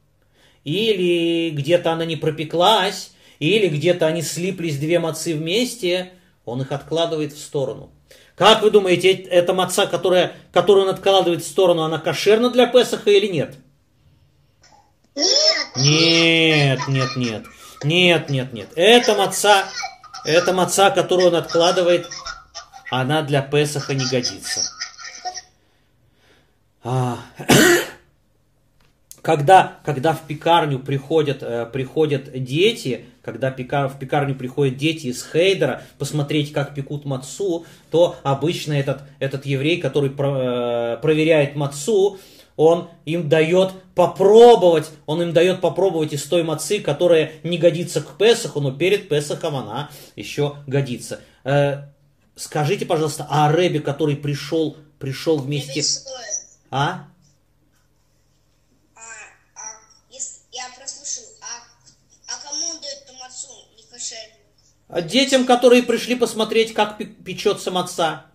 или 0.65 1.51
где-то 1.51 1.93
она 1.93 2.05
не 2.05 2.17
пропеклась, 2.17 3.13
или 3.39 3.69
где-то 3.69 4.07
они 4.07 4.23
слиплись 4.23 4.79
две 4.79 4.99
мацы 4.99 5.35
вместе, 5.35 6.13
он 6.45 6.63
их 6.63 6.73
откладывает 6.73 7.33
в 7.33 7.39
сторону. 7.39 7.91
Как 8.37 8.63
вы 8.63 8.71
думаете, 8.71 9.13
эта 9.13 9.53
маца, 9.53 9.87
которая, 9.87 10.33
которую 10.53 10.87
он 10.87 10.95
откладывает 10.95 11.43
в 11.43 11.47
сторону, 11.47 11.83
она 11.83 11.99
кошерна 11.99 12.51
для 12.51 12.67
Песаха 12.67 13.11
или 13.11 13.27
нет? 13.27 13.57
Нет. 15.15 15.27
Нет, 15.77 16.81
нет, 16.89 17.17
нет. 17.17 17.45
Нет, 17.85 18.31
нет, 18.31 18.53
нет. 18.53 18.69
Эта 18.77 19.15
маца, 19.15 19.65
эта 20.25 20.53
маца, 20.53 20.91
которую 20.91 21.29
он 21.29 21.37
откладывает, 21.37 22.09
она 22.91 23.23
для 23.23 23.43
Песаха 23.43 23.95
не 23.95 24.05
годится. 24.05 24.61
А, 26.85 27.19
когда, 29.23 29.79
когда 29.85 30.13
в 30.13 30.27
пекарню 30.27 30.79
приходят, 30.81 31.43
э, 31.43 31.67
приходят 31.67 32.31
дети, 32.43 33.07
когда 33.23 33.51
пека- 33.51 33.89
в 33.89 33.99
пекарню 33.99 34.35
приходят 34.35 34.77
дети 34.77 35.07
из 35.07 35.25
Хейдера 35.25 35.85
посмотреть, 35.99 36.53
как 36.53 36.75
пекут 36.75 37.05
мацу, 37.05 37.65
то 37.91 38.17
обычно 38.25 38.73
этот, 38.73 39.03
этот 39.21 39.47
еврей, 39.47 39.81
который 39.81 40.11
про- 40.11 40.97
э, 40.97 40.97
проверяет 41.01 41.55
мацу, 41.55 42.19
он 42.63 42.89
им 43.05 43.29
дает 43.29 43.73
попробовать, 43.95 44.91
он 45.07 45.23
им 45.23 45.33
дает 45.33 45.61
попробовать 45.61 46.13
из 46.13 46.23
той 46.25 46.43
мацы, 46.43 46.81
которая 46.81 47.33
не 47.43 47.59
годится 47.59 48.01
к 48.01 48.17
Песаху, 48.17 48.61
но 48.61 48.73
перед 48.73 49.09
Песахом 49.09 49.57
она 49.57 49.91
еще 50.17 50.57
годится. 50.67 51.21
Э, 51.45 51.89
скажите, 52.37 52.87
пожалуйста, 52.87 53.27
а 53.29 53.51
Рэбе, 53.51 53.81
который 53.81 54.17
пришел, 54.17 54.77
пришел 54.99 55.39
вместе... 55.39 55.83
А? 56.71 57.07
А, 58.95 59.01
а, 59.55 59.61
если, 60.11 60.41
я 60.53 60.65
прослушал, 60.79 61.25
а, 61.43 61.65
а 62.29 62.49
кому 62.49 62.67
он 62.71 62.81
дает 62.81 63.03
эту 63.05 63.13
мацу 63.19 63.49
не 63.77 63.83
кошерную? 63.83 64.43
А 64.89 65.03
Детям, 65.03 65.45
которые 65.45 65.83
пришли 65.83 66.15
посмотреть, 66.15 66.73
как 66.73 66.97
пе- 66.97 67.05
печется 67.05 67.71
маца. 67.71 68.27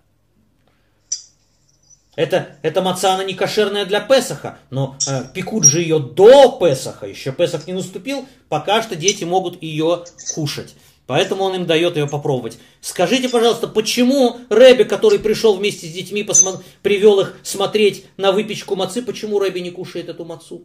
Это, 2.18 2.58
эта 2.64 2.82
маца, 2.82 3.14
она 3.14 3.24
не 3.24 3.36
кошерная 3.36 3.86
для 3.86 4.00
Песаха, 4.00 4.58
но 4.72 4.98
э, 5.08 5.26
пекут 5.36 5.66
же 5.66 5.82
ее 5.82 6.00
до 6.00 6.58
Песаха, 6.60 7.06
еще 7.06 7.32
Песах 7.32 7.68
не 7.68 7.74
наступил, 7.74 8.28
пока 8.50 8.82
что 8.82 8.96
дети 8.96 9.24
могут 9.24 9.62
ее 9.62 10.04
кушать. 10.34 10.74
Поэтому 11.06 11.44
он 11.44 11.54
им 11.56 11.68
дает 11.68 11.96
ее 11.96 12.08
попробовать. 12.08 12.58
Скажите, 12.82 13.30
пожалуйста, 13.30 13.68
почему 13.68 14.38
Рэби, 14.50 14.82
который 14.84 15.20
пришел 15.20 15.56
вместе 15.56 15.86
с 15.86 15.94
детьми, 15.94 16.24
посмо- 16.24 16.60
привел 16.82 17.20
их 17.20 17.38
смотреть 17.44 18.06
на 18.18 18.32
выпечку 18.32 18.76
мацы, 18.76 19.04
почему 19.04 19.38
Рэби 19.38 19.60
не 19.60 19.70
кушает 19.70 20.10
эту 20.10 20.26
мацу? 20.26 20.64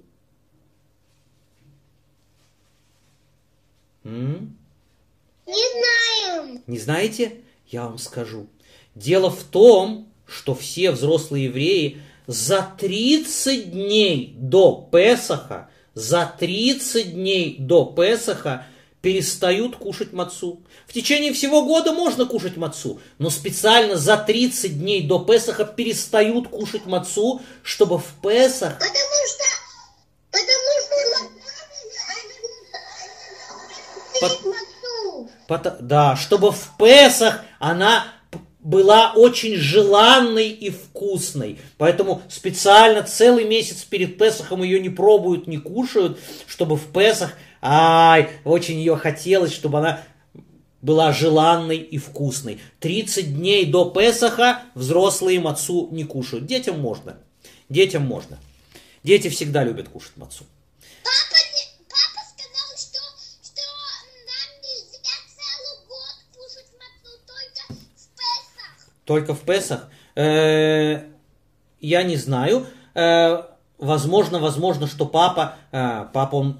М? 4.04 4.56
Не 5.46 5.64
знаем. 6.32 6.62
Не 6.66 6.78
знаете? 6.78 7.42
Я 7.66 7.84
вам 7.84 7.98
скажу. 7.98 8.46
Дело 8.94 9.30
в 9.30 9.44
том, 9.44 10.11
что 10.32 10.54
все 10.54 10.90
взрослые 10.90 11.44
евреи 11.46 12.02
за 12.26 12.66
30 12.78 13.72
дней 13.72 14.34
до 14.38 14.88
Песаха, 14.90 15.68
за 15.94 16.32
30 16.38 17.14
дней 17.14 17.56
до 17.58 17.84
Песаха 17.84 18.66
перестают 19.02 19.76
кушать 19.76 20.12
мацу. 20.12 20.62
В 20.86 20.92
течение 20.92 21.32
всего 21.32 21.64
года 21.64 21.92
можно 21.92 22.24
кушать 22.24 22.56
мацу, 22.56 23.00
но 23.18 23.30
специально 23.30 23.96
за 23.96 24.16
30 24.16 24.78
дней 24.78 25.02
до 25.06 25.18
Песаха 25.18 25.64
перестают 25.64 26.48
кушать 26.48 26.86
мацу, 26.86 27.42
чтобы 27.62 27.98
в 27.98 28.06
Песах 28.22 28.74
Потому 28.78 28.94
что... 29.26 29.44
Потому 30.30 30.70
что... 30.80 30.92
Мацу. 34.22 34.54
Пото- 35.48 35.76
Да, 35.80 36.16
чтобы 36.16 36.52
в 36.52 36.70
Песах 36.78 37.42
она 37.58 38.06
была 38.62 39.12
очень 39.14 39.56
желанной 39.56 40.48
и 40.50 40.70
вкусной. 40.70 41.58
Поэтому 41.78 42.22
специально 42.28 43.02
целый 43.02 43.44
месяц 43.44 43.82
перед 43.82 44.16
Песахом 44.16 44.62
ее 44.62 44.80
не 44.80 44.88
пробуют, 44.88 45.46
не 45.46 45.58
кушают, 45.58 46.18
чтобы 46.46 46.76
в 46.76 46.92
Песах, 46.92 47.34
ай, 47.60 48.30
очень 48.44 48.78
ее 48.78 48.96
хотелось, 48.96 49.52
чтобы 49.52 49.78
она 49.78 50.00
была 50.80 51.12
желанной 51.12 51.78
и 51.78 51.98
вкусной. 51.98 52.60
30 52.80 53.36
дней 53.36 53.66
до 53.66 53.90
Песаха 53.90 54.62
взрослые 54.74 55.40
мацу 55.40 55.88
не 55.90 56.04
кушают. 56.04 56.46
Детям 56.46 56.80
можно. 56.80 57.18
Детям 57.68 58.02
можно. 58.02 58.38
Дети 59.02 59.28
всегда 59.28 59.64
любят 59.64 59.88
кушать 59.88 60.16
мацу. 60.16 60.44
Только 69.04 69.34
в 69.34 69.40
Песах? 69.40 69.88
Э, 70.14 71.02
я 71.80 72.02
не 72.02 72.16
знаю. 72.16 72.66
Э, 72.94 73.42
возможно, 73.78 74.38
возможно, 74.38 74.86
что 74.86 75.06
папа, 75.06 75.56
э, 75.72 76.06
папа 76.12 76.36
он 76.36 76.58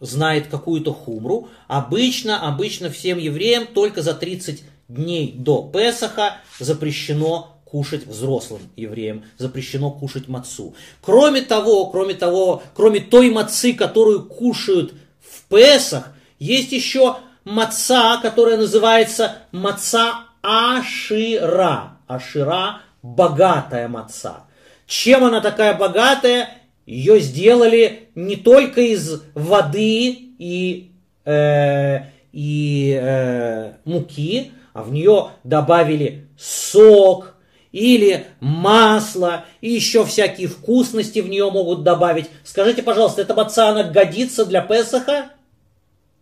знает 0.00 0.46
какую-то 0.48 0.92
хумру. 0.94 1.48
Обычно, 1.68 2.46
обычно 2.46 2.90
всем 2.90 3.18
евреям 3.18 3.66
только 3.66 4.02
за 4.02 4.14
30 4.14 4.62
дней 4.88 5.34
до 5.36 5.62
Песаха 5.62 6.36
запрещено 6.58 7.60
кушать 7.64 8.06
взрослым 8.06 8.62
евреям, 8.76 9.24
запрещено 9.38 9.90
кушать 9.90 10.26
мацу. 10.28 10.74
Кроме 11.00 11.42
того, 11.42 11.86
кроме 11.86 12.14
того, 12.14 12.62
кроме 12.74 13.00
той 13.00 13.30
мацы, 13.30 13.74
которую 13.74 14.24
кушают 14.24 14.94
в 15.20 15.48
Песах, 15.48 16.12
есть 16.38 16.72
еще 16.72 17.18
маца, 17.44 18.18
которая 18.20 18.56
называется 18.56 19.36
маца 19.52 20.29
Ашира. 20.42 21.98
Ашира– 22.06 22.80
богатая 23.02 23.88
маца. 23.88 24.44
Чем 24.86 25.24
она 25.24 25.40
такая 25.40 25.74
богатая? 25.74 26.48
Ее 26.86 27.20
сделали 27.20 28.08
не 28.14 28.36
только 28.36 28.80
из 28.80 29.22
воды 29.34 30.30
и, 30.38 30.90
э, 31.24 31.98
и 32.32 32.98
э, 33.00 33.72
муки, 33.84 34.52
а 34.72 34.82
в 34.82 34.92
нее 34.92 35.30
добавили 35.44 36.26
сок 36.36 37.34
или 37.70 38.26
масло, 38.40 39.44
и 39.60 39.70
еще 39.70 40.04
всякие 40.04 40.48
вкусности 40.48 41.20
в 41.20 41.28
нее 41.28 41.50
могут 41.50 41.84
добавить. 41.84 42.28
Скажите, 42.42 42.82
пожалуйста, 42.82 43.22
эта 43.22 43.34
маца, 43.34 43.68
она 43.68 43.84
годится 43.84 44.44
для 44.44 44.60
Песаха? 44.60 45.30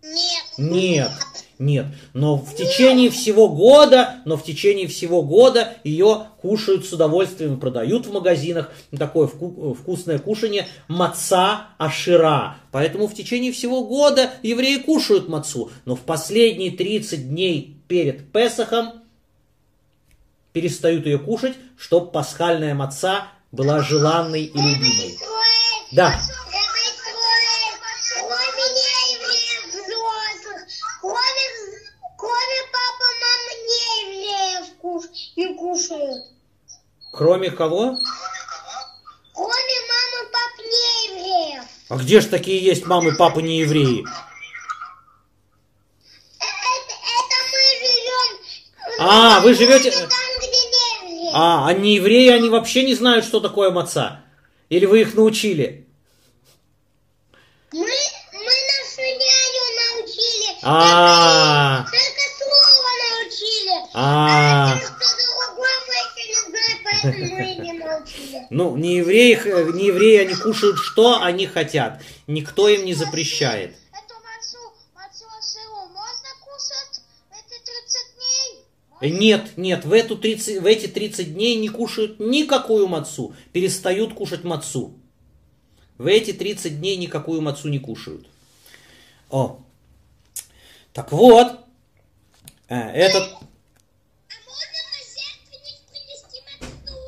Нет. 0.02 0.44
Нет, 0.58 1.10
нет. 1.58 1.86
Но 2.14 2.36
в 2.36 2.54
течение 2.54 3.10
всего 3.10 3.48
года, 3.48 4.16
но 4.24 4.36
в 4.36 4.44
течение 4.44 4.86
всего 4.86 5.22
года 5.22 5.74
ее 5.84 6.26
кушают 6.40 6.86
с 6.86 6.92
удовольствием, 6.92 7.58
продают 7.58 8.06
в 8.06 8.12
магазинах. 8.12 8.72
Такое 8.96 9.26
вку- 9.26 9.74
вкусное 9.74 10.18
кушание 10.18 10.68
маца 10.86 11.68
ашира. 11.78 12.56
Поэтому 12.70 13.06
в 13.06 13.14
течение 13.14 13.52
всего 13.52 13.84
года 13.84 14.30
евреи 14.42 14.78
кушают 14.78 15.28
мацу. 15.28 15.70
Но 15.84 15.96
в 15.96 16.00
последние 16.00 16.70
30 16.70 17.28
дней 17.28 17.76
перед 17.88 18.30
Песахом 18.32 18.92
перестают 20.52 21.06
ее 21.06 21.18
кушать, 21.18 21.54
чтобы 21.76 22.10
пасхальная 22.10 22.74
маца 22.74 23.28
была 23.52 23.80
желанной 23.82 24.44
и 24.44 24.56
любимой. 24.56 25.16
Да. 25.92 26.14
Кушают. 35.72 36.24
Кроме 37.12 37.50
кого? 37.50 37.98
Кроме 39.34 39.76
мамы, 39.90 40.30
пап 40.32 40.58
неевреев. 40.64 41.64
А 41.90 41.96
где 41.96 42.20
же 42.20 42.28
такие 42.28 42.62
есть 42.62 42.86
мамы, 42.86 43.14
папы 43.16 43.42
не 43.42 43.58
евреи? 43.60 44.04
Э, 46.40 46.44
Это, 46.44 46.94
это 46.94 47.36
мы 47.52 47.60
живем. 47.80 49.00
А, 49.00 49.40
вы 49.40 49.54
живете- 49.54 49.90
Там, 49.90 50.08
где 50.38 50.46
неевреи. 50.48 51.30
А, 51.34 51.66
а 51.68 51.72
не 51.74 51.96
евреи, 51.96 52.30
они 52.30 52.48
вообще 52.48 52.82
не 52.84 52.94
знают, 52.94 53.24
что 53.24 53.40
такое 53.40 53.70
маца? 53.70 54.22
Или 54.70 54.86
вы 54.86 55.00
их 55.02 55.14
научили? 55.14 55.86
Мы, 57.72 57.80
мы 57.80 57.86
нашу 58.42 59.02
няню 59.02 59.64
научили. 59.96 60.58
А. 60.62 61.84
Только, 61.84 61.96
только 62.38 62.66
слово 62.72 62.90
научили. 63.20 63.90
А. 63.94 64.78
Ну, 68.50 68.76
не 68.76 68.96
евреи, 68.96 69.34
не 69.72 69.86
евреи, 69.86 70.18
они 70.18 70.34
кушают, 70.34 70.78
что 70.78 71.22
они 71.22 71.46
хотят. 71.46 72.02
Никто 72.26 72.68
им 72.68 72.84
не 72.84 72.94
запрещает. 72.94 73.70
Эту 73.92 74.14
мацу, 74.14 74.58
мацу 74.94 75.24
сыру 75.40 75.88
можно 75.88 76.28
кушать 76.40 77.02
в 77.30 77.34
эти 77.34 77.58
30 77.64 78.16
дней? 78.16 78.64
Э, 79.00 79.08
Нет, 79.08 79.56
нет, 79.56 79.84
в, 79.84 79.92
эту 79.92 80.16
30, 80.16 80.62
в 80.62 80.66
эти 80.66 80.86
30 80.86 81.34
дней 81.34 81.56
не 81.56 81.68
кушают 81.68 82.18
никакую 82.20 82.88
мацу. 82.88 83.34
Перестают 83.52 84.14
кушать 84.14 84.44
мацу. 84.44 84.94
В 85.98 86.06
эти 86.06 86.32
30 86.32 86.78
дней 86.78 86.96
никакую 86.96 87.40
мацу 87.42 87.68
не 87.68 87.78
кушают. 87.78 88.28
О. 89.30 89.60
Так 90.92 91.12
вот, 91.12 91.58
э, 92.68 92.76
этот 92.76 93.22
А 93.22 94.34
можно 94.46 94.80
на 94.90 95.00
жертвенник 95.04 95.80
принести 95.90 96.40
мацу? 96.60 96.98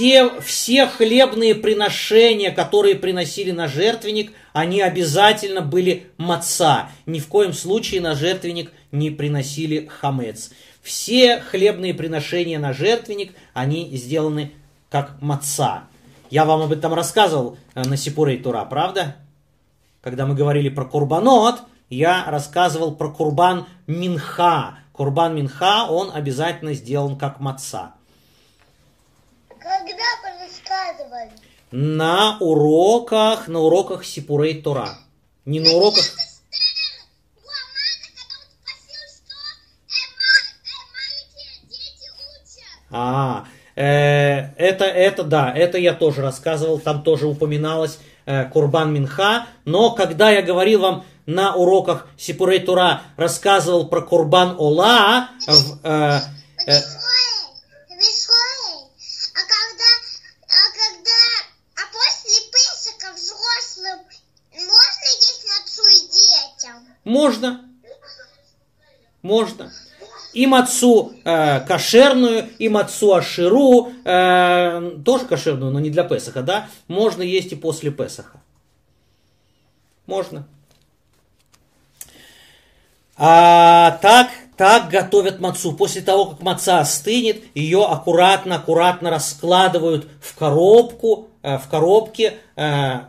Все, 0.00 0.40
все 0.40 0.86
хлебные 0.86 1.54
приношения, 1.54 2.50
которые 2.50 2.94
приносили 2.94 3.50
на 3.50 3.68
жертвенник, 3.68 4.32
они 4.54 4.80
обязательно 4.80 5.60
были 5.60 6.06
маца. 6.16 6.88
Ни 7.04 7.18
в 7.18 7.28
коем 7.28 7.52
случае 7.52 8.00
на 8.00 8.14
жертвенник 8.14 8.72
не 8.92 9.10
приносили 9.10 9.88
хамец. 9.88 10.52
Все 10.80 11.40
хлебные 11.40 11.92
приношения 11.92 12.58
на 12.58 12.72
жертвенник, 12.72 13.34
они 13.52 13.94
сделаны 13.94 14.52
как 14.88 15.20
маца. 15.20 15.84
Я 16.30 16.46
вам 16.46 16.62
об 16.62 16.72
этом 16.72 16.94
рассказывал 16.94 17.58
э, 17.74 17.84
на 17.84 17.98
Сипурей 17.98 18.38
Тура, 18.38 18.64
правда? 18.64 19.16
Когда 20.00 20.24
мы 20.24 20.34
говорили 20.34 20.70
про 20.70 20.86
курбанот, 20.86 21.60
я 21.90 22.24
рассказывал 22.26 22.94
про 22.94 23.10
курбан 23.10 23.66
минха. 23.86 24.78
Курбан 24.94 25.36
минха, 25.36 25.84
он 25.90 26.10
обязательно 26.10 26.72
сделан 26.72 27.18
как 27.18 27.38
маца. 27.38 27.96
Когда 29.60 30.08
вы 30.22 30.44
рассказывали? 30.44 31.30
На 31.70 32.38
уроках, 32.40 33.46
на 33.48 33.60
уроках 33.60 34.04
Сипурей 34.04 34.60
Тора. 34.62 34.98
Не 35.44 35.60
на 35.60 35.70
уроках... 35.70 36.04
А, 42.92 43.44
э, 43.76 44.52
это, 44.56 44.84
это, 44.84 45.22
да, 45.22 45.54
это 45.54 45.78
я 45.78 45.94
тоже 45.94 46.22
рассказывал, 46.22 46.80
там 46.80 47.04
тоже 47.04 47.28
упоминалось 47.28 48.00
э, 48.26 48.46
Курбан 48.46 48.92
Минха, 48.92 49.46
но 49.64 49.92
когда 49.92 50.30
я 50.30 50.42
говорил 50.42 50.80
вам 50.80 51.04
на 51.26 51.54
уроках 51.54 52.08
Сипурей 52.18 52.60
Тура, 52.60 53.02
рассказывал 53.16 53.88
про 53.88 54.02
Курбан 54.02 54.56
Ола, 54.58 55.30
в, 55.46 55.86
э, 55.86 56.20
э, 56.66 56.80
Веслой. 57.90 58.90
А 59.34 59.42
когда, 59.54 59.90
а 60.48 60.64
когда, 60.74 61.22
а 61.76 61.82
после 61.92 62.40
Песака 62.50 63.12
взрослым 63.14 64.00
можно 64.52 65.06
есть 65.20 65.44
мацу 65.48 65.82
и 65.86 66.00
детям? 66.10 66.88
Можно, 67.20 67.60
можно. 69.20 69.70
И 70.32 70.46
мацу 70.46 71.12
э, 71.24 71.60
кошерную, 71.66 72.48
и 72.58 72.68
мацу 72.68 73.14
аширу, 73.14 73.92
э, 74.04 74.98
тоже 75.04 75.26
кошерную, 75.26 75.72
но 75.72 75.80
не 75.80 75.90
для 75.90 76.04
Песаха, 76.04 76.42
да, 76.42 76.68
можно 76.88 77.22
есть 77.22 77.52
и 77.52 77.56
после 77.56 77.90
Песаха. 77.90 78.40
Можно. 80.06 80.46
А 83.16 83.98
так, 84.00 84.30
так 84.56 84.88
готовят 84.88 85.40
мацу. 85.40 85.74
После 85.74 86.00
того, 86.00 86.26
как 86.26 86.40
маца 86.40 86.78
остынет, 86.78 87.42
ее 87.54 87.84
аккуратно, 87.84 88.56
аккуратно 88.56 89.10
раскладывают 89.10 90.08
в 90.22 90.34
коробку, 90.36 91.28
э, 91.42 91.58
в 91.58 91.68
коробке, 91.68 92.38
э, 92.56 93.00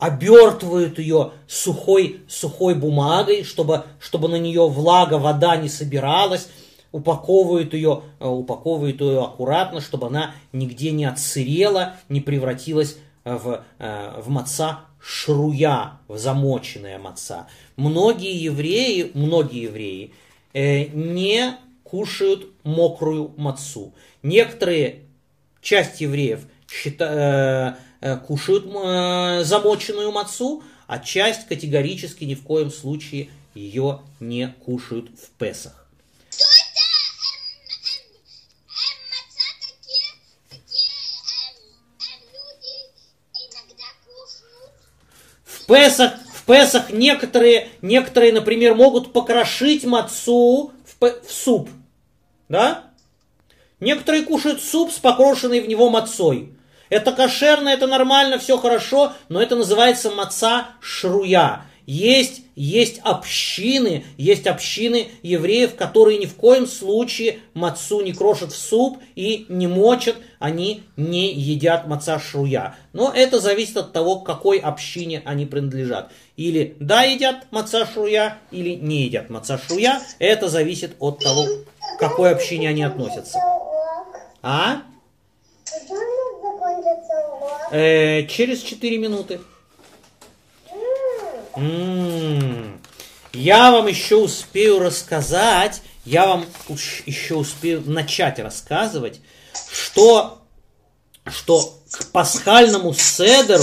обертывают 0.00 0.98
ее 0.98 1.32
сухой, 1.46 2.22
сухой 2.28 2.74
бумагой, 2.74 3.44
чтобы, 3.44 3.84
чтобы 4.00 4.28
на 4.28 4.36
нее 4.36 4.68
влага, 4.68 5.18
вода 5.18 5.56
не 5.56 5.68
собиралась, 5.68 6.48
упаковывают 6.90 7.74
ее, 7.74 8.02
э, 8.18 8.26
упаковывают 8.26 9.00
ее 9.00 9.22
аккуратно, 9.22 9.80
чтобы 9.80 10.08
она 10.08 10.34
нигде 10.52 10.90
не 10.90 11.04
отсырела, 11.04 11.96
не 12.08 12.20
превратилась 12.20 12.96
в, 13.24 13.62
э, 13.78 14.20
в 14.20 14.28
маца 14.30 14.80
шруя, 15.02 16.00
в 16.08 16.18
замоченная 16.18 16.98
маца. 16.98 17.46
Многие 17.76 18.36
евреи, 18.36 19.10
многие 19.14 19.64
евреи 19.64 20.14
э, 20.52 20.86
не 20.86 21.56
кушают 21.84 22.46
мокрую 22.64 23.32
мацу. 23.36 23.94
Некоторые, 24.22 25.04
часть 25.62 26.00
евреев 26.00 26.46
счита- 26.68 27.08
э, 27.08 27.68
э, 27.70 27.74
кушают 28.00 28.64
э, 28.66 29.44
замоченную 29.44 30.10
мацу, 30.10 30.62
а 30.86 30.98
часть 30.98 31.46
категорически 31.46 32.24
ни 32.24 32.34
в 32.34 32.42
коем 32.42 32.70
случае 32.70 33.30
ее 33.54 34.00
не 34.20 34.54
кушают 34.64 35.10
в 35.10 35.30
Песах. 35.38 35.86
Эм, 36.32 36.46
эм? 43.56 43.90
В 45.44 45.66
Песах, 45.66 46.14
в 46.34 46.44
Песах 46.44 46.90
некоторые, 46.90 47.68
некоторые, 47.82 48.32
например, 48.32 48.74
могут 48.74 49.12
покрошить 49.12 49.84
мацу 49.84 50.72
в, 50.84 51.00
в 51.00 51.30
суп. 51.30 51.68
Да? 52.48 52.90
Некоторые 53.78 54.24
кушают 54.24 54.62
суп 54.62 54.90
с 54.90 54.98
покрошенной 54.98 55.60
в 55.60 55.68
него 55.68 55.90
мацой. 55.90 56.56
Это 56.90 57.12
кошерно, 57.12 57.70
это 57.70 57.86
нормально, 57.86 58.38
все 58.38 58.58
хорошо, 58.58 59.12
но 59.28 59.40
это 59.40 59.56
называется 59.56 60.10
маца 60.10 60.68
шруя. 60.80 61.64
Есть, 61.86 62.42
есть 62.54 63.00
общины, 63.02 64.04
есть 64.16 64.46
общины 64.46 65.08
евреев, 65.22 65.74
которые 65.74 66.18
ни 66.18 66.26
в 66.26 66.36
коем 66.36 66.68
случае 66.68 67.40
мацу 67.52 68.00
не 68.02 68.12
крошат 68.12 68.52
в 68.52 68.56
суп 68.56 68.98
и 69.16 69.46
не 69.48 69.66
мочат, 69.66 70.14
они 70.38 70.84
не 70.96 71.32
едят 71.32 71.88
маца 71.88 72.20
шруя. 72.20 72.76
Но 72.92 73.10
это 73.12 73.40
зависит 73.40 73.76
от 73.76 73.92
того, 73.92 74.20
к 74.20 74.26
какой 74.26 74.58
общине 74.58 75.22
они 75.24 75.46
принадлежат. 75.46 76.12
Или 76.36 76.76
да, 76.78 77.02
едят 77.02 77.50
маца 77.50 77.84
шруя, 77.86 78.38
или 78.52 78.76
не 78.76 79.02
едят 79.02 79.28
маца 79.28 79.58
шруя. 79.58 80.00
Это 80.20 80.48
зависит 80.48 80.94
от 81.00 81.18
того, 81.18 81.44
к 81.96 81.98
какой 81.98 82.30
общине 82.30 82.68
они 82.68 82.84
относятся. 82.84 83.40
А? 84.42 84.82
Когда 85.64 85.94
у 85.94 85.98
нас 85.98 86.40
закончится 86.40 87.14
урок? 87.36 87.59
Э, 87.70 88.26
через 88.26 88.62
4 88.62 88.98
минуты. 88.98 89.40
М, 91.56 92.80
Я 93.32 93.70
вам 93.70 93.86
еще 93.86 94.16
успею 94.16 94.80
рассказать, 94.80 95.82
я 96.04 96.26
вам 96.26 96.46
еще 97.06 97.36
успею 97.36 97.82
начать 97.86 98.40
рассказывать, 98.40 99.20
что, 99.72 100.42
что 101.26 101.78
к 101.92 102.06
пасхальному 102.10 102.92
седеру, 102.92 103.62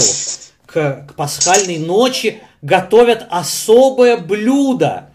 к, 0.64 1.06
к 1.08 1.14
пасхальной 1.14 1.78
ночи 1.78 2.40
готовят 2.62 3.26
особое 3.28 4.16
блюдо. 4.16 5.10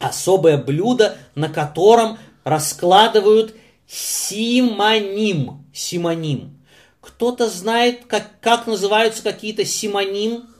Особое 0.00 0.56
блюдо, 0.56 1.16
на 1.36 1.48
котором 1.48 2.18
раскладывают 2.42 3.54
симоним. 3.86 5.64
Симоним. 5.72 6.59
Кто-то 7.00 7.48
знает, 7.48 8.06
как, 8.06 8.40
как 8.40 8.66
называются 8.66 9.22
какие-то 9.22 9.64
симоним? 9.64 10.54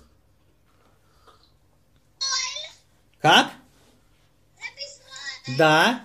Как? 3.20 3.50
Написано, 4.56 5.58
Да. 5.58 6.00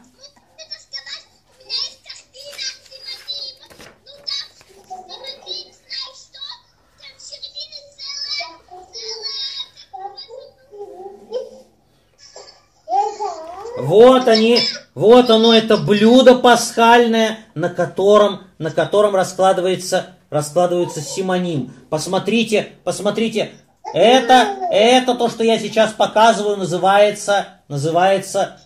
Вот 13.77 14.27
они, 14.27 14.59
вот 14.93 15.29
оно, 15.29 15.53
это 15.53 15.77
блюдо 15.77 16.35
пасхальное, 16.35 17.39
на 17.53 17.69
котором, 17.69 18.47
на 18.57 18.71
котором 18.71 19.15
раскладывается, 19.15 20.15
раскладывается 20.35 20.99
симоним. 20.99 21.73
Посмотрите, 21.89 22.73
посмотрите, 22.83 23.53
это, 23.93 24.67
это 24.69 25.15
то, 25.15 25.29
что 25.29 25.45
я 25.45 25.57
сейчас 25.57 25.93
показываю, 25.93 26.57
называется, 26.57 27.61
называется 27.69 28.59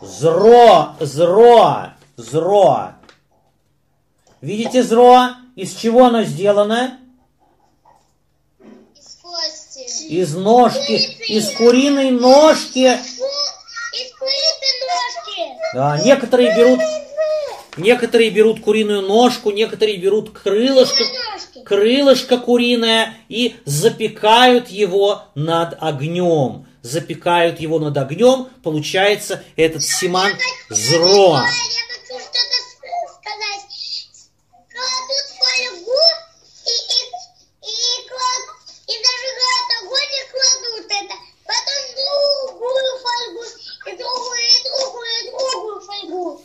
зро, 0.00 0.94
зро, 0.98 1.88
зро. 2.16 2.92
Видите 4.40 4.82
зро? 4.82 5.32
Из 5.56 5.74
чего 5.74 6.06
оно 6.06 6.22
сделано? 6.22 6.98
из 8.96 9.16
кости. 9.16 10.06
Из 10.08 10.34
ножки, 10.34 10.92
из 11.28 11.50
куриной 11.50 12.12
ножки. 12.12 12.96
Из 13.92 14.12
куриной 14.18 14.72
ножки. 14.86 15.74
Да, 15.74 15.98
некоторые 16.02 16.56
берут, 16.56 16.80
некоторые 17.80 18.30
берут 18.30 18.60
куриную 18.60 19.02
ножку, 19.02 19.50
некоторые 19.50 19.96
берут 19.96 20.30
крылышко, 20.30 21.04
крылышко 21.64 22.38
куриное 22.38 23.14
и 23.28 23.56
запекают 23.64 24.68
его 24.68 25.22
над 25.34 25.76
огнем. 25.80 26.66
Запекают 26.82 27.60
его 27.60 27.78
над 27.78 27.96
огнем, 27.98 28.48
получается 28.62 29.42
этот 29.56 29.82
симан 29.84 30.32
зро. 30.70 31.34
Я 31.34 31.40
хочу 31.42 32.18
что-то 32.24 32.56
с- 32.56 32.78
сказать. 33.18 33.66
Кладут 34.72 35.26
фольгу 35.38 36.00
и, 36.64 36.76
и, 36.96 37.00
и, 37.68 38.08
клад- 38.08 38.56
и 38.86 38.94
зажигают 38.96 39.68
огонь 39.82 40.12
и 40.16 40.24
кладут 40.32 40.86
это. 40.90 41.14
Потом 41.44 41.82
другую 42.00 42.90
фольгу 43.02 43.44
и 43.86 43.96
другую, 43.98 44.40
и 44.40 44.58
другую, 44.64 45.08
и 45.18 45.30
другую 45.30 45.80
фольгу. 45.82 46.42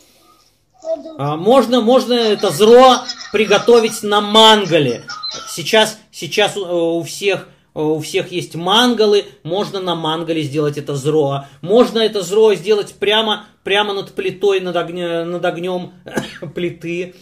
кладут. 0.80 1.05
А, 1.05 1.05
Можно, 1.18 1.80
можно 1.80 2.12
это 2.12 2.50
зро 2.50 2.96
приготовить 3.32 4.02
на 4.02 4.20
мангале. 4.20 5.04
Сейчас, 5.48 5.98
сейчас 6.12 6.56
у 6.56 6.98
у 6.98 7.02
всех 7.02 7.48
э, 7.74 7.80
у 7.80 7.98
всех 8.00 8.32
есть 8.32 8.54
мангалы, 8.54 9.24
можно 9.42 9.80
на 9.80 9.94
мангале 9.94 10.42
сделать 10.42 10.78
это 10.78 10.94
зро. 10.94 11.44
Можно 11.60 11.98
это 12.00 12.22
зро 12.22 12.54
сделать 12.54 12.94
прямо, 12.94 13.46
прямо 13.64 13.94
над 13.94 14.14
плитой, 14.14 14.60
над, 14.60 14.76
огне- 14.76 15.24
над 15.24 15.44
огнем 15.44 15.92
плиты. 16.54 17.14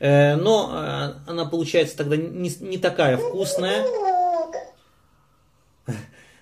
Э, 0.00 0.36
Но 0.36 0.70
э, 0.72 1.30
она 1.30 1.44
получается 1.44 1.96
тогда 1.96 2.16
не, 2.16 2.50
не 2.60 2.78
такая 2.78 3.16
вкусная. 3.16 3.84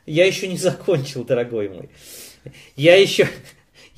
Я 0.06 0.26
еще 0.26 0.48
не 0.48 0.56
закончил, 0.56 1.24
дорогой 1.24 1.68
мой. 1.68 1.90
Я 2.74 2.96
еще, 2.96 3.28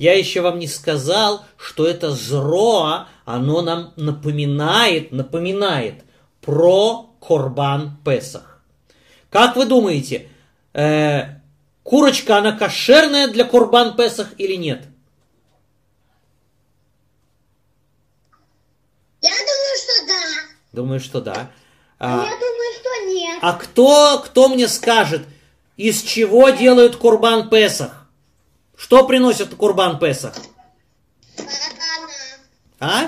я 0.03 0.17
еще 0.17 0.41
вам 0.41 0.59
не 0.59 0.67
сказал, 0.67 1.45
что 1.55 1.87
это 1.87 2.11
зро, 2.11 3.05
оно 3.23 3.61
нам 3.61 3.93
напоминает, 3.95 5.13
напоминает 5.13 6.03
про 6.41 7.09
Корбан 7.25 7.95
Песах. 8.03 8.59
Как 9.29 9.55
вы 9.55 9.65
думаете, 9.65 10.27
э, 10.73 11.39
курочка, 11.83 12.39
она 12.39 12.51
кошерная 12.51 13.29
для 13.29 13.45
Корбан 13.45 13.95
Песах 13.95 14.33
или 14.37 14.55
нет? 14.55 14.83
Я 19.21 19.29
думаю, 19.31 19.77
что 19.77 20.05
да. 20.05 20.23
Думаю, 20.73 20.99
что 20.99 21.21
да. 21.21 21.51
А 21.97 22.23
А, 22.23 22.25
я 22.25 22.31
думаю, 22.31 22.73
что 22.77 23.05
нет. 23.07 23.39
а 23.41 23.53
кто, 23.53 24.21
кто 24.25 24.49
мне 24.49 24.67
скажет, 24.67 25.21
из 25.77 26.01
чего 26.01 26.49
делают 26.49 26.97
Курбан 26.97 27.49
Песах? 27.49 28.02
Что 28.83 29.07
приносят 29.07 29.55
Курбан 29.55 29.97
Песах? 29.97 30.35
Барабана. 31.37 32.13
А? 32.81 33.07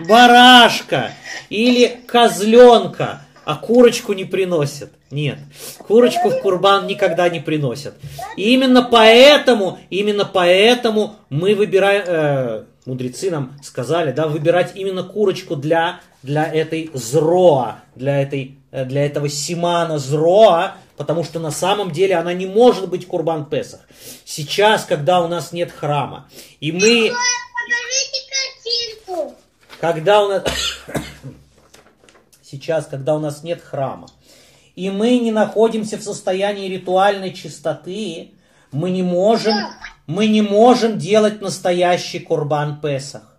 Барашка. 0.00 0.08
барашка 0.08 1.10
или 1.50 2.00
козленка, 2.06 3.26
а 3.44 3.56
курочку 3.56 4.14
не 4.14 4.24
приносят. 4.24 4.90
Нет, 5.10 5.38
курочку 5.86 6.30
в 6.30 6.40
курбан 6.40 6.86
никогда 6.86 7.28
не 7.28 7.40
приносят. 7.40 7.94
И 8.36 8.54
именно 8.54 8.82
поэтому, 8.82 9.78
именно 9.90 10.24
поэтому 10.24 11.16
мы 11.28 11.54
выбираем, 11.54 12.04
э, 12.06 12.64
мудрецы 12.86 13.30
нам 13.30 13.52
сказали, 13.62 14.12
да, 14.12 14.28
выбирать 14.28 14.72
именно 14.76 15.02
курочку 15.02 15.56
для, 15.56 16.00
для 16.22 16.50
этой 16.50 16.90
зроа, 16.94 17.82
для, 17.94 18.22
этой, 18.22 18.56
э, 18.70 18.86
для 18.86 19.04
этого 19.04 19.28
симана 19.28 19.98
зроа, 19.98 20.76
потому 20.96 21.24
что 21.24 21.40
на 21.40 21.50
самом 21.50 21.90
деле 21.90 22.16
она 22.16 22.32
не 22.32 22.46
может 22.46 22.88
быть 22.88 23.06
курбан 23.06 23.46
Песах. 23.46 23.80
Сейчас, 24.24 24.84
когда 24.84 25.20
у 25.20 25.28
нас 25.28 25.52
нет 25.52 25.72
храма, 25.72 26.28
и 26.60 26.72
мы... 26.72 27.12
Когда 29.80 30.24
у 30.24 30.28
нас 30.28 30.44
сейчас, 32.42 32.86
когда 32.86 33.14
у 33.14 33.18
нас 33.18 33.42
нет 33.42 33.62
храма, 33.62 34.08
и 34.76 34.90
мы 34.90 35.18
не 35.18 35.32
находимся 35.32 35.98
в 35.98 36.02
состоянии 36.02 36.68
ритуальной 36.68 37.32
чистоты, 37.32 38.30
мы 38.70 38.90
не 38.90 39.02
можем, 39.02 39.54
мы 40.06 40.26
не 40.28 40.40
можем 40.40 40.98
делать 40.98 41.40
настоящий 41.40 42.20
курбан 42.20 42.80
Песах. 42.80 43.36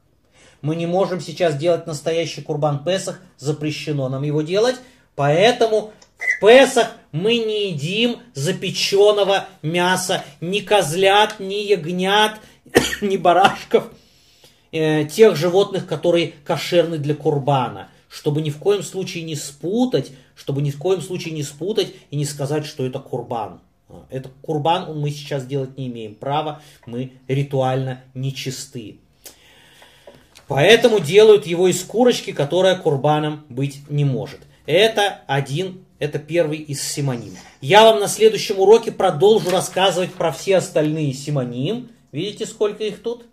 Мы 0.61 0.75
не 0.75 0.85
можем 0.85 1.19
сейчас 1.19 1.57
делать 1.57 1.87
настоящий 1.87 2.41
курбан 2.41 2.83
Песах, 2.83 3.19
запрещено 3.37 4.09
нам 4.09 4.23
его 4.23 4.41
делать, 4.43 4.77
поэтому 5.15 5.91
Песах 6.41 6.91
мы 7.11 7.37
не 7.37 7.71
едим 7.71 8.17
запеченного 8.33 9.47
мяса, 9.61 10.25
ни 10.41 10.59
козлят, 10.59 11.39
ни 11.39 11.55
ягнят, 11.55 12.39
ни 13.01 13.17
барашков, 13.17 13.91
э, 14.71 15.05
тех 15.05 15.35
животных, 15.35 15.87
которые 15.87 16.33
кошерны 16.43 16.97
для 16.97 17.15
курбана, 17.15 17.89
чтобы 18.09 18.41
ни 18.41 18.49
в 18.49 18.57
коем 18.57 18.83
случае 18.83 19.23
не 19.23 19.35
спутать, 19.35 20.11
чтобы 20.35 20.61
ни 20.61 20.71
в 20.71 20.77
коем 20.77 21.01
случае 21.01 21.33
не 21.33 21.43
спутать 21.43 21.93
и 22.09 22.15
не 22.15 22.25
сказать, 22.25 22.65
что 22.65 22.85
это 22.85 22.99
курбан. 22.99 23.61
А, 23.89 24.05
Это 24.09 24.29
курбан 24.41 24.99
мы 24.99 25.11
сейчас 25.11 25.45
делать 25.45 25.77
не 25.77 25.87
имеем 25.87 26.15
права, 26.15 26.61
мы 26.85 27.13
ритуально 27.27 28.01
нечисты. 28.13 28.97
Поэтому 30.47 30.99
делают 30.99 31.45
его 31.45 31.67
из 31.67 31.81
курочки, 31.83 32.31
которая 32.31 32.75
курбаном 32.75 33.45
быть 33.49 33.89
не 33.89 34.03
может. 34.03 34.41
Это 34.65 35.21
один, 35.27 35.82
это 35.99 36.19
первый 36.19 36.57
из 36.57 36.81
симоним. 36.81 37.35
Я 37.61 37.83
вам 37.83 37.99
на 37.99 38.07
следующем 38.07 38.59
уроке 38.59 38.91
продолжу 38.91 39.49
рассказывать 39.49 40.13
про 40.13 40.31
все 40.31 40.57
остальные 40.57 41.13
симоним. 41.13 41.89
Видите, 42.11 42.45
сколько 42.45 42.83
их 42.83 43.01
тут? 43.01 43.25